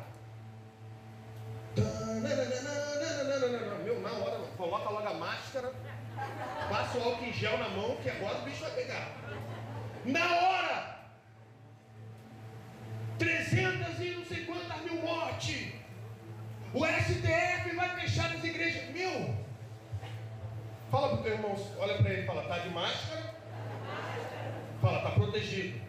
Meu, 3.85 4.01
na 4.01 4.11
hora, 4.11 4.39
coloca 4.57 4.89
logo 4.89 5.07
a 5.07 5.13
máscara, 5.13 5.71
passa 6.69 6.97
o 6.97 7.03
álcool 7.03 7.23
em 7.23 7.31
gel 7.31 7.57
na 7.59 7.69
mão, 7.69 7.95
que 8.03 8.09
agora 8.09 8.39
o 8.39 8.41
bicho 8.41 8.61
vai 8.61 8.71
pegar. 8.71 9.07
Na 10.03 10.35
hora! 10.35 10.98
O 16.73 16.85
STF 16.85 17.75
vai 17.75 17.89
fechar 17.99 18.31
as 18.35 18.43
igrejas. 18.43 18.89
Meu, 18.95 19.35
Fala 20.89 21.09
para 21.09 21.17
teu 21.17 21.33
irmão, 21.33 21.55
olha 21.77 21.97
para 21.97 22.09
ele 22.09 22.25
fala, 22.25 22.41
tá 22.43 22.57
de 22.57 22.69
máscara? 22.69 23.35
Fala, 24.81 25.01
tá 25.01 25.11
protegido. 25.11 25.79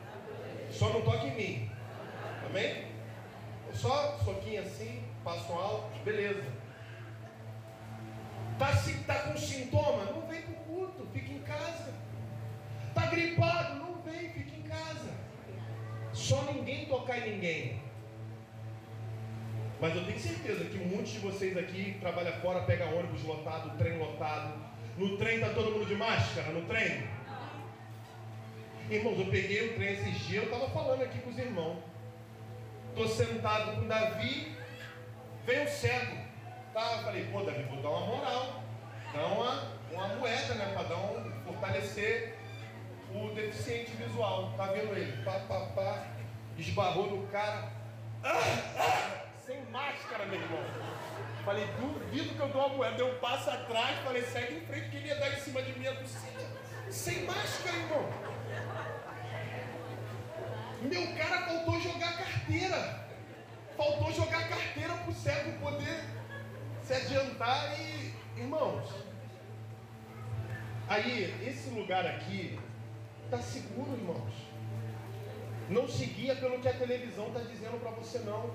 Só 0.70 0.90
não 0.90 1.00
toque 1.00 1.28
em 1.28 1.34
mim. 1.34 1.70
Amém? 2.44 2.84
Só 3.72 4.18
soquinho 4.18 4.60
assim, 4.60 5.02
passo 5.24 5.50
alto, 5.52 5.98
beleza. 6.04 6.44
Tá, 8.58 8.72
tá 9.06 9.14
com 9.20 9.38
sintoma? 9.38 10.04
Não 10.04 10.26
vem 10.26 10.42
para 10.42 10.52
o 10.52 10.64
culto, 10.64 11.06
fica 11.14 11.32
em 11.32 11.40
casa. 11.40 11.94
Tá 12.94 13.06
gripado? 13.06 13.76
Não 13.76 14.02
vem, 14.02 14.28
fica 14.32 14.54
em 14.54 14.62
casa. 14.64 15.08
Só 16.12 16.42
ninguém 16.52 16.84
tocar 16.86 17.26
em 17.26 17.30
ninguém. 17.30 17.82
Mas 19.80 19.96
eu 19.96 20.04
tenho 20.04 20.18
certeza 20.18 20.64
que 20.64 20.76
muitos 20.76 21.12
de 21.12 21.18
vocês 21.20 21.56
aqui 21.56 21.96
trabalha 22.00 22.32
fora, 22.40 22.60
pega 22.62 22.84
ônibus 22.84 23.22
lotado, 23.24 23.78
trem 23.78 23.98
lotado, 23.98 24.52
no 24.98 25.16
trem 25.16 25.36
está 25.36 25.48
todo 25.54 25.70
mundo 25.70 25.86
de 25.86 25.94
máscara? 25.94 26.50
No 26.50 26.66
trem? 26.66 27.08
Irmãos, 28.90 29.18
eu 29.18 29.26
peguei 29.26 29.70
o 29.70 29.74
trem 29.74 29.94
esses 29.94 30.18
dias, 30.18 30.44
eu 30.44 30.52
estava 30.52 30.68
falando 30.70 31.02
aqui 31.02 31.18
com 31.20 31.30
os 31.30 31.38
irmãos. 31.38 31.78
Estou 32.90 33.08
sentado 33.08 33.76
com 33.76 33.82
o 33.82 33.88
Davi, 33.88 34.54
veio 35.46 35.62
um 35.62 35.68
cego. 35.68 36.16
Tá, 36.74 36.96
eu 36.98 37.04
falei, 37.04 37.24
pô, 37.32 37.42
Davi, 37.42 37.62
vou 37.62 37.82
dar 37.82 37.88
uma 37.88 38.06
moral. 38.06 38.62
Dar 39.14 39.26
uma, 39.26 39.62
uma 39.92 40.08
moeda, 40.16 40.54
né? 40.54 40.72
Para 40.74 40.88
dar 40.88 40.96
um, 40.96 41.32
fortalecer 41.44 42.36
o 43.14 43.30
deficiente 43.34 43.92
visual. 43.92 44.52
Tá 44.56 44.66
vendo 44.66 44.94
ele? 44.94 45.22
Pá, 45.24 45.40
pá, 45.48 45.60
pá. 45.74 46.06
Esbarrou 46.58 47.10
no 47.10 47.26
cara. 47.28 47.70
Ah, 48.22 48.42
ah, 48.78 49.29
sem 49.50 49.64
máscara, 49.72 50.26
meu 50.26 50.40
irmão. 50.40 50.62
Falei, 51.44 51.66
duvido 51.80 52.34
que 52.36 52.40
eu 52.40 52.48
dou 52.50 52.66
uma 52.66 52.76
moeda. 52.76 52.96
Deu 52.96 53.08
um 53.08 53.18
passo 53.18 53.50
atrás, 53.50 53.98
falei, 54.04 54.22
segue 54.22 54.54
em 54.54 54.60
frente, 54.60 54.90
que 54.90 54.96
ele 54.98 55.08
ia 55.08 55.16
dar 55.16 55.32
em 55.32 55.40
cima 55.40 55.60
de 55.60 55.76
mim 55.76 55.88
a 55.88 55.96
tossida. 55.96 56.46
Sem 56.88 57.24
máscara, 57.24 57.76
irmão. 57.76 58.08
Meu 60.82 61.16
cara 61.16 61.46
faltou 61.46 61.80
jogar 61.80 62.16
carteira. 62.16 63.00
Faltou 63.76 64.12
jogar 64.12 64.48
carteira 64.48 64.94
para 64.94 65.10
o 65.10 65.14
cego 65.14 65.58
poder 65.58 66.04
se 66.84 66.94
adiantar 66.94 67.80
e. 67.80 68.20
Irmãos, 68.36 68.88
aí, 70.88 71.34
esse 71.46 71.68
lugar 71.70 72.06
aqui 72.06 72.58
está 73.24 73.38
seguro, 73.38 73.92
irmãos. 73.92 74.32
Não 75.68 75.86
seguia 75.88 76.36
pelo 76.36 76.58
que 76.60 76.68
a 76.68 76.72
televisão 76.72 77.26
está 77.26 77.40
dizendo 77.40 77.78
para 77.80 77.90
você, 77.90 78.20
não. 78.20 78.50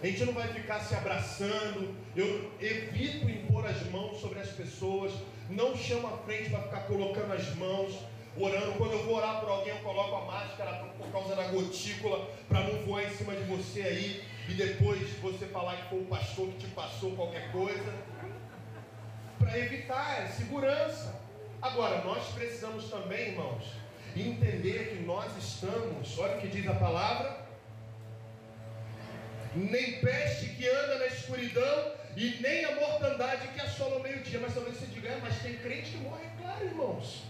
A 0.00 0.06
gente 0.06 0.24
não 0.24 0.32
vai 0.32 0.46
ficar 0.48 0.78
se 0.80 0.94
abraçando. 0.94 1.92
Eu 2.14 2.52
evito 2.60 3.28
impor 3.28 3.66
as 3.66 3.82
mãos 3.90 4.20
sobre 4.20 4.38
as 4.38 4.48
pessoas. 4.50 5.12
Não 5.50 5.76
chamo 5.76 6.06
a 6.06 6.18
frente 6.18 6.50
para 6.50 6.62
ficar 6.62 6.80
colocando 6.82 7.32
as 7.32 7.52
mãos, 7.56 7.98
orando. 8.36 8.74
Quando 8.74 8.92
eu 8.92 9.04
vou 9.04 9.16
orar 9.16 9.40
por 9.40 9.50
alguém, 9.50 9.74
eu 9.74 9.82
coloco 9.82 10.14
a 10.14 10.24
máscara 10.24 10.84
por 10.96 11.10
causa 11.10 11.34
da 11.34 11.48
gotícula, 11.48 12.28
para 12.48 12.60
não 12.60 12.80
voar 12.82 13.04
em 13.04 13.10
cima 13.10 13.34
de 13.34 13.42
você 13.44 13.82
aí 13.82 14.24
e 14.48 14.54
depois 14.54 15.00
você 15.20 15.46
falar 15.46 15.76
que 15.76 15.88
foi 15.88 16.00
o 16.00 16.06
pastor 16.06 16.48
que 16.48 16.58
te 16.58 16.66
passou 16.68 17.16
qualquer 17.16 17.50
coisa. 17.50 17.92
Para 19.36 19.58
evitar, 19.58 20.22
é 20.22 20.28
segurança. 20.28 21.20
Agora, 21.60 22.04
nós 22.04 22.24
precisamos 22.34 22.88
também, 22.88 23.30
irmãos, 23.30 23.64
entender 24.16 24.90
que 24.90 25.02
nós 25.02 25.36
estamos, 25.36 26.16
olha 26.18 26.36
o 26.36 26.40
que 26.40 26.46
diz 26.46 26.68
a 26.68 26.74
palavra 26.74 27.47
nem 29.58 30.00
peste 30.00 30.46
que 30.50 30.68
anda 30.68 30.98
na 30.98 31.06
escuridão, 31.06 31.92
e 32.16 32.36
nem 32.40 32.64
a 32.64 32.74
mortandade 32.74 33.46
que 33.48 33.60
assola 33.60 33.98
o 33.98 34.02
meio-dia. 34.02 34.40
Mas 34.40 34.54
talvez 34.54 34.76
você 34.76 34.86
diga, 34.86 35.10
ah, 35.12 35.20
mas 35.22 35.40
tem 35.40 35.54
crente 35.56 35.90
que 35.90 35.98
morre, 35.98 36.24
claro, 36.40 36.64
irmãos. 36.64 37.22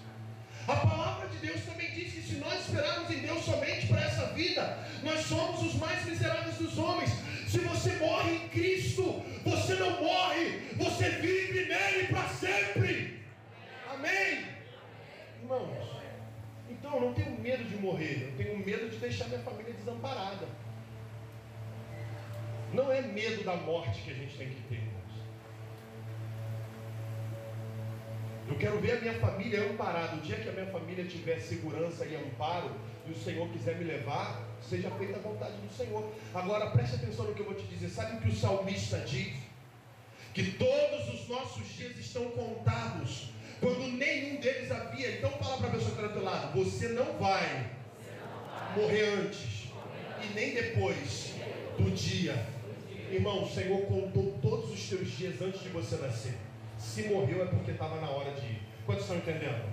A 0.67 0.77
palavra 0.77 1.29
de 1.29 1.39
Deus 1.39 1.63
também 1.63 1.91
diz 1.93 2.13
que 2.13 2.23
se 2.23 2.35
nós 2.37 2.61
esperarmos 2.61 3.11
em 3.11 3.21
Deus 3.21 3.45
somente 3.45 3.87
para 3.87 4.03
essa 4.03 4.27
vida, 4.29 4.79
nós 5.03 5.21
somos 5.27 5.63
os 5.63 5.75
mais 5.75 6.05
miseráveis 6.05 6.57
dos 6.57 6.77
homens. 6.79 7.11
Se 7.49 7.59
você 7.61 7.93
morre 7.97 8.35
em 8.35 8.49
Cristo, 8.49 9.23
você 9.45 9.75
não 9.75 10.03
morre, 10.03 10.61
você 10.77 11.09
vive 11.11 11.65
nele 11.67 12.09
para 12.09 12.29
sempre. 12.29 13.25
Amém? 13.91 14.45
Irmãos, 15.41 15.89
então 16.69 16.95
eu 16.95 17.01
não 17.01 17.15
tenho 17.15 17.41
medo 17.41 17.65
de 17.65 17.77
morrer, 17.77 18.29
eu 18.31 18.37
tenho 18.37 18.59
medo 18.59 18.91
de 18.91 18.97
deixar 18.97 19.29
minha 19.29 19.41
família 19.41 19.73
desamparada. 19.73 20.47
Não 22.73 22.93
é 22.93 23.01
medo 23.01 23.45
da 23.45 23.57
morte 23.57 24.03
que 24.03 24.11
a 24.11 24.15
gente 24.15 24.37
tem 24.37 24.49
que 24.49 24.63
ter. 24.63 24.83
Eu 28.49 28.57
quero 28.57 28.81
ver 28.81 28.93
a 28.93 29.01
minha 29.01 29.15
família 29.15 29.71
amparada. 29.71 30.17
O 30.17 30.21
dia 30.21 30.37
que 30.37 30.49
a 30.49 30.53
minha 30.53 30.67
família 30.67 31.05
tiver 31.05 31.39
segurança 31.39 32.05
e 32.07 32.17
amparo, 32.17 32.71
e 33.07 33.13
o 33.13 33.17
Senhor 33.17 33.49
quiser 33.51 33.77
me 33.77 33.85
levar, 33.85 34.43
seja 34.61 34.91
feita 34.93 35.19
a 35.19 35.23
vontade 35.23 35.53
do 35.53 35.73
Senhor. 35.73 36.11
Agora 36.35 36.71
preste 36.71 36.97
atenção 36.97 37.27
no 37.27 37.35
que 37.35 37.41
eu 37.41 37.47
vou 37.47 37.55
te 37.55 37.67
dizer. 37.67 37.89
Sabe 37.89 38.17
o 38.17 38.21
que 38.21 38.29
o 38.29 38.35
salmista 38.35 38.99
diz? 39.01 39.37
Que 40.33 40.53
todos 40.53 41.09
os 41.15 41.29
nossos 41.29 41.67
dias 41.75 41.97
estão 41.99 42.31
contados, 42.31 43.31
quando 43.61 43.81
nenhum 43.81 44.41
deles 44.41 44.71
havia. 44.71 45.17
Então 45.17 45.31
fala 45.33 45.59
para 45.59 45.69
a 45.69 45.73
pessoa 45.73 45.91
que 45.91 46.03
está 46.03 46.07
do 46.07 46.15
outro 46.15 46.25
lado: 46.25 46.55
você 46.55 46.89
não 46.89 47.19
vai, 47.19 47.71
morrer 48.77 49.09
antes 49.21 49.69
e 50.23 50.35
nem 50.35 50.55
depois 50.55 51.35
do 51.77 51.91
dia 51.91 52.58
Irmão, 53.11 53.43
o 53.43 53.49
Senhor 53.49 53.81
contou 53.87 54.39
todos 54.43 54.71
os 54.71 54.89
teus 54.89 55.11
dias 55.11 55.41
antes 55.41 55.63
de 55.63 55.69
você 55.71 55.97
nascer. 55.97 56.39
Se 56.79 57.05
morreu 57.05 57.43
é 57.43 57.47
porque 57.47 57.71
estava 57.71 58.01
na 58.01 58.11
hora 58.11 58.33
de 58.33 58.47
ir. 58.47 58.63
Quantos 58.85 59.05
estão 59.05 59.17
entendendo? 59.17 59.73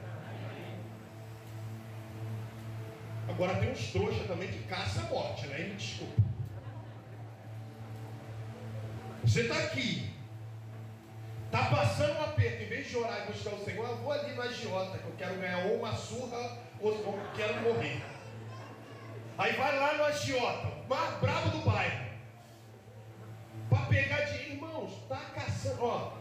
Agora 3.27 3.55
tem 3.57 3.71
uns 3.71 3.91
trouxa 3.91 4.23
também 4.25 4.47
que 4.47 4.63
caça 4.63 5.01
a 5.01 5.03
morte, 5.05 5.47
né? 5.47 5.59
Me 5.59 5.75
desculpa. 5.75 6.21
Você 9.23 9.41
está 9.41 9.57
aqui, 9.57 10.11
está 11.45 11.65
passando 11.65 12.19
um 12.19 12.23
aperto, 12.23 12.63
em 12.63 12.67
vez 12.67 12.88
de 12.88 12.95
orar 12.95 13.23
e 13.23 13.31
buscar 13.31 13.55
o 13.55 13.65
Senhor, 13.65 13.89
eu 13.89 13.97
vou 13.97 14.11
ali 14.11 14.36
no 14.36 14.41
agiota, 14.41 14.99
que 14.99 15.05
eu 15.05 15.13
quero 15.17 15.36
ganhar 15.39 15.65
ou 15.65 15.77
uma 15.79 15.93
surra 15.95 16.59
ou, 16.79 16.91
ou 16.91 17.19
quero 17.36 17.59
morrer. 17.61 18.03
Aí 19.38 19.53
vai 19.53 19.79
lá 19.79 19.95
no 19.95 20.03
agiota, 20.03 20.71
mais 20.88 21.19
brabo 21.19 21.49
do 21.49 21.65
bairro, 21.65 22.05
para 23.76 23.86
pegar 23.88 24.21
dinheiro. 24.21 24.53
Irmãos, 24.53 24.91
está 24.91 25.17
caçando. 25.36 25.84
Ó, 25.84 26.13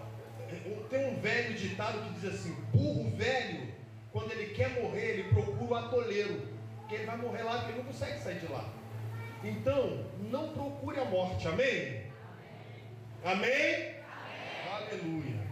tem 0.90 1.08
um 1.08 1.20
velho 1.20 1.54
ditado 1.54 1.98
que 2.02 2.20
diz 2.20 2.34
assim: 2.34 2.54
burro 2.72 3.10
velho, 3.16 3.72
quando 4.12 4.32
ele 4.32 4.54
quer 4.54 4.70
morrer, 4.80 5.10
ele 5.10 5.34
procura 5.34 5.64
o 5.64 5.74
atoleiro, 5.74 6.48
porque 6.80 6.96
ele 6.96 7.06
vai 7.06 7.16
morrer 7.16 7.42
lá 7.42 7.58
porque 7.58 7.72
ele 7.72 7.78
não 7.78 7.86
consegue 7.86 8.18
sair 8.18 8.38
de 8.38 8.46
lá. 8.46 8.64
Então, 9.42 10.04
não 10.30 10.52
procure 10.52 10.98
a 10.98 11.04
morte, 11.04 11.46
amém? 11.46 12.04
Amém? 13.24 13.52
amém? 13.52 13.94
Aleluia. 14.72 15.44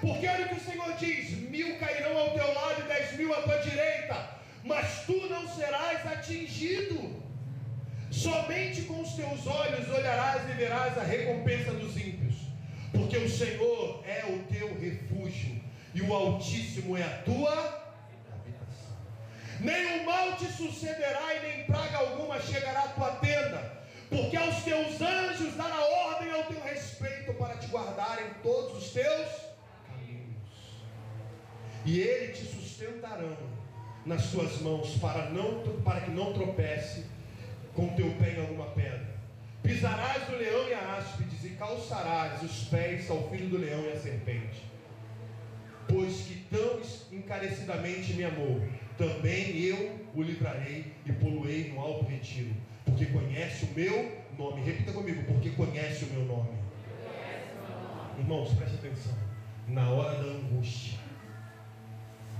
Porque 0.00 0.26
olha 0.26 0.46
o 0.46 0.48
que 0.48 0.54
o 0.54 0.60
Senhor 0.60 0.92
diz: 0.96 1.30
mil 1.48 1.78
cairão 1.78 2.16
ao 2.16 2.30
teu 2.30 2.54
lado 2.54 2.80
e 2.80 2.88
dez 2.88 3.16
mil 3.16 3.32
à 3.34 3.42
tua 3.42 3.58
direita, 3.58 4.40
mas 4.64 5.04
tu 5.04 5.16
não 5.28 5.48
serás 5.48 6.06
atingido. 6.06 7.29
Somente 8.10 8.82
com 8.82 9.00
os 9.00 9.12
teus 9.14 9.46
olhos 9.46 9.88
olharás 9.88 10.48
e 10.50 10.52
verás 10.54 10.98
a 10.98 11.02
recompensa 11.02 11.72
dos 11.72 11.96
ímpios, 11.96 12.34
porque 12.92 13.16
o 13.16 13.30
Senhor 13.30 14.02
é 14.06 14.24
o 14.26 14.42
teu 14.52 14.78
refúgio 14.78 15.60
e 15.94 16.02
o 16.02 16.12
Altíssimo 16.12 16.96
é 16.96 17.02
a 17.02 17.22
tua 17.22 17.52
habitação. 18.32 18.96
Nem 19.60 20.00
o 20.00 20.06
mal 20.06 20.36
te 20.36 20.46
sucederá 20.46 21.34
e 21.36 21.40
nem 21.40 21.64
praga 21.64 21.98
alguma 21.98 22.40
chegará 22.40 22.80
à 22.80 22.88
tua 22.88 23.10
tenda 23.16 23.80
porque 24.10 24.36
aos 24.36 24.64
teus 24.64 25.00
anjos 25.00 25.54
dará 25.54 25.78
ordem 26.08 26.32
ao 26.32 26.42
teu 26.42 26.60
respeito 26.62 27.32
para 27.34 27.56
te 27.56 27.68
guardar 27.68 28.18
em 28.20 28.42
todos 28.42 28.82
os 28.82 28.90
teus 28.90 29.28
caminhos. 29.86 30.36
E 31.84 32.00
ele 32.00 32.32
te 32.32 32.44
sustentarão 32.44 33.36
nas 34.04 34.22
suas 34.22 34.60
mãos 34.60 34.96
para, 34.98 35.30
não, 35.30 35.62
para 35.84 36.00
que 36.00 36.10
não 36.10 36.32
tropece 36.32 37.06
com 37.74 37.88
teu 37.94 38.10
pé 38.12 38.34
em 38.34 38.40
alguma 38.40 38.66
pedra. 38.66 39.10
Pisarás 39.62 40.28
o 40.28 40.36
leão 40.36 40.68
e 40.68 40.74
a 40.74 40.96
áspides 40.96 41.44
e 41.44 41.50
calçarás 41.50 42.42
os 42.42 42.64
pés 42.64 43.10
ao 43.10 43.28
filho 43.28 43.48
do 43.48 43.58
leão 43.58 43.82
e 43.82 43.92
à 43.92 43.96
serpente. 43.96 44.64
Pois 45.88 46.22
que 46.22 46.44
tão 46.50 46.80
encarecidamente 47.12 48.14
me 48.14 48.24
amou, 48.24 48.62
também 48.96 49.58
eu 49.58 50.00
o 50.14 50.22
livrarei 50.22 50.92
e 51.04 51.12
poluei 51.12 51.72
no 51.72 51.80
alto 51.80 52.04
retiro 52.04 52.54
porque 52.90 53.06
conhece 53.06 53.64
o 53.66 53.74
meu 53.74 54.22
nome. 54.36 54.62
Repita 54.62 54.92
comigo, 54.92 55.22
porque 55.24 55.50
conhece 55.50 56.04
o 56.04 56.08
meu 56.08 56.24
nome. 56.24 56.50
Irmãos, 58.18 58.52
preste 58.54 58.74
atenção. 58.76 59.16
Na 59.68 59.88
hora 59.90 60.22
da 60.22 60.28
angústia, 60.30 60.98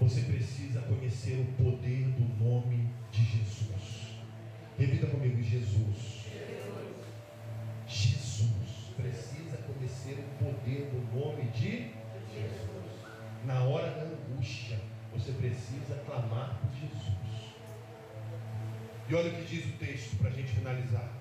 você 0.01 0.23
precisa 0.23 0.81
conhecer 0.83 1.41
o 1.41 1.63
poder 1.63 2.05
do 2.09 2.45
nome 2.45 2.89
de 3.11 3.25
Jesus. 3.25 3.70
Repita 4.81 5.09
comigo, 5.09 5.43
Jesus. 5.43 6.25
Jesus 7.87 8.51
precisa 8.97 9.59
conhecer 9.59 10.19
o 10.19 10.43
poder 10.43 10.87
do 10.87 11.19
nome 11.19 11.51
de 11.51 11.91
Jesus. 12.33 13.05
Na 13.45 13.63
hora 13.65 13.91
da 13.91 14.05
angústia, 14.05 14.81
você 15.13 15.33
precisa 15.33 16.03
clamar 16.07 16.59
por 16.63 16.73
Jesus. 16.73 17.53
E 19.07 19.15
olha 19.15 19.31
o 19.31 19.35
que 19.35 19.55
diz 19.55 19.67
o 19.67 19.77
texto 19.77 20.17
para 20.17 20.31
a 20.31 20.33
gente 20.33 20.51
finalizar. 20.51 21.13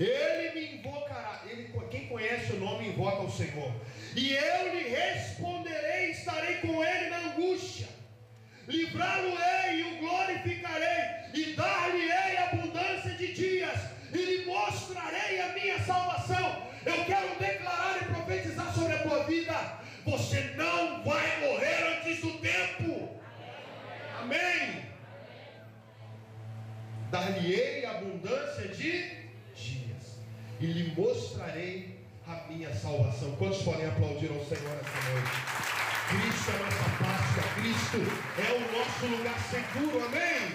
Ele 0.00 0.54
me 0.54 0.78
invocará. 0.78 1.42
Ele, 1.50 1.70
quem 1.90 2.08
conhece 2.08 2.54
o 2.54 2.60
nome 2.60 2.88
invoca 2.88 3.24
o 3.24 3.30
Senhor. 3.30 3.70
E 4.16 4.32
eu 4.32 4.74
lhe 4.74 4.88
responderei, 4.88 6.12
estarei 6.12 6.54
com 6.62 6.82
ele 6.82 7.10
na 7.10 7.18
angústia. 7.18 8.03
Livrá-lo-ei 8.66 9.80
e 9.80 9.82
o 9.82 9.98
glorificarei, 9.98 11.04
e 11.34 11.54
dar-lhe-ei 11.54 12.36
abundância 12.38 13.10
de 13.12 13.32
dias, 13.32 13.78
e 14.12 14.16
lhe 14.16 14.44
mostrarei 14.46 15.40
a 15.40 15.52
minha 15.52 15.78
salvação. 15.84 16.62
Eu 16.84 17.04
quero 17.04 17.38
declarar 17.38 18.02
e 18.02 18.04
profetizar 18.04 18.72
sobre 18.74 18.94
a 18.94 19.02
tua 19.02 19.24
vida. 19.24 19.78
Você 20.06 20.54
não 20.56 21.02
vai 21.02 21.40
morrer 21.40 21.98
antes 21.98 22.20
do 22.20 22.32
tempo. 22.38 23.18
Amém 24.20 24.84
dar-lhe-ei 27.14 27.86
abundância 27.86 28.66
de 28.66 28.90
dias, 29.54 30.18
e 30.58 30.66
lhe 30.66 31.00
mostrarei 31.00 32.00
a 32.26 32.48
minha 32.48 32.74
salvação. 32.74 33.36
Quantos 33.36 33.62
podem 33.62 33.86
aplaudir 33.86 34.30
ao 34.30 34.44
Senhor 34.44 34.76
essa 34.80 35.10
noite? 35.10 35.73
Cristo 36.08 36.50
é 36.50 36.58
nossa 36.58 36.90
Páscoa, 37.02 37.42
Cristo 37.54 37.96
é 38.38 38.52
o 38.52 38.78
nosso 38.78 39.06
lugar 39.06 39.38
seguro, 39.38 40.04
amém? 40.04 40.54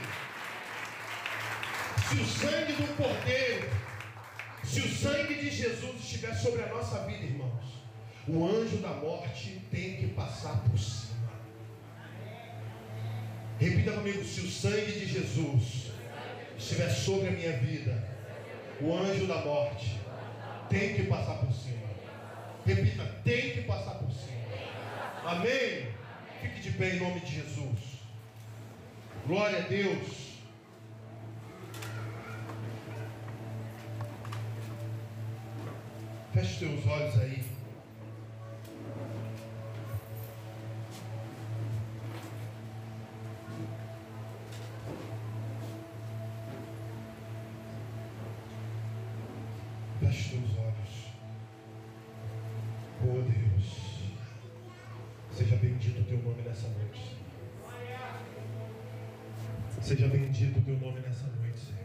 Se 2.07 2.15
o 2.15 2.25
sangue 2.25 2.73
do 2.73 2.95
Cordeiro, 2.95 3.69
se 4.63 4.81
o 4.81 4.95
sangue 4.95 5.33
de 5.33 5.49
Jesus 5.49 5.95
estiver 6.01 6.35
sobre 6.35 6.61
a 6.61 6.67
nossa 6.67 6.99
vida, 7.05 7.23
irmãos, 7.23 7.83
o 8.27 8.47
anjo 8.47 8.77
da 8.77 8.89
morte 8.89 9.59
tem 9.71 9.97
que 9.97 10.07
passar 10.09 10.61
por 10.61 10.77
cima. 10.77 11.31
Repita 13.59 13.91
comigo: 13.93 14.23
se 14.23 14.41
o 14.41 14.49
sangue 14.49 14.91
de 14.91 15.05
Jesus 15.07 15.91
estiver 16.57 16.89
sobre 16.89 17.27
a 17.27 17.31
minha 17.31 17.57
vida, 17.57 18.07
o 18.81 18.95
anjo 18.95 19.25
da 19.25 19.43
morte 19.43 19.99
tem 20.69 20.93
que 20.93 21.03
passar 21.03 21.39
por 21.39 21.51
cima. 21.51 21.89
Repita, 22.65 23.03
tem 23.23 23.51
que 23.51 23.61
passar 23.63 23.95
por 23.95 24.11
cima. 24.11 24.38
Amém? 25.25 25.87
Fique 26.41 26.61
de 26.61 26.71
pé 26.71 26.95
em 26.95 26.99
nome 26.99 27.19
de 27.19 27.35
Jesus. 27.35 27.79
Glória 29.27 29.59
a 29.59 29.67
Deus. 29.67 30.39
Feche 36.33 36.59
seus 36.59 36.85
olhos 36.87 37.19
aí. 37.19 37.49
Seja 59.81 60.07
bendito 60.07 60.59
o 60.59 60.61
teu 60.61 60.77
nome 60.77 60.99
nessa 60.99 61.25
noite, 61.27 61.57
Senhor. 61.57 61.78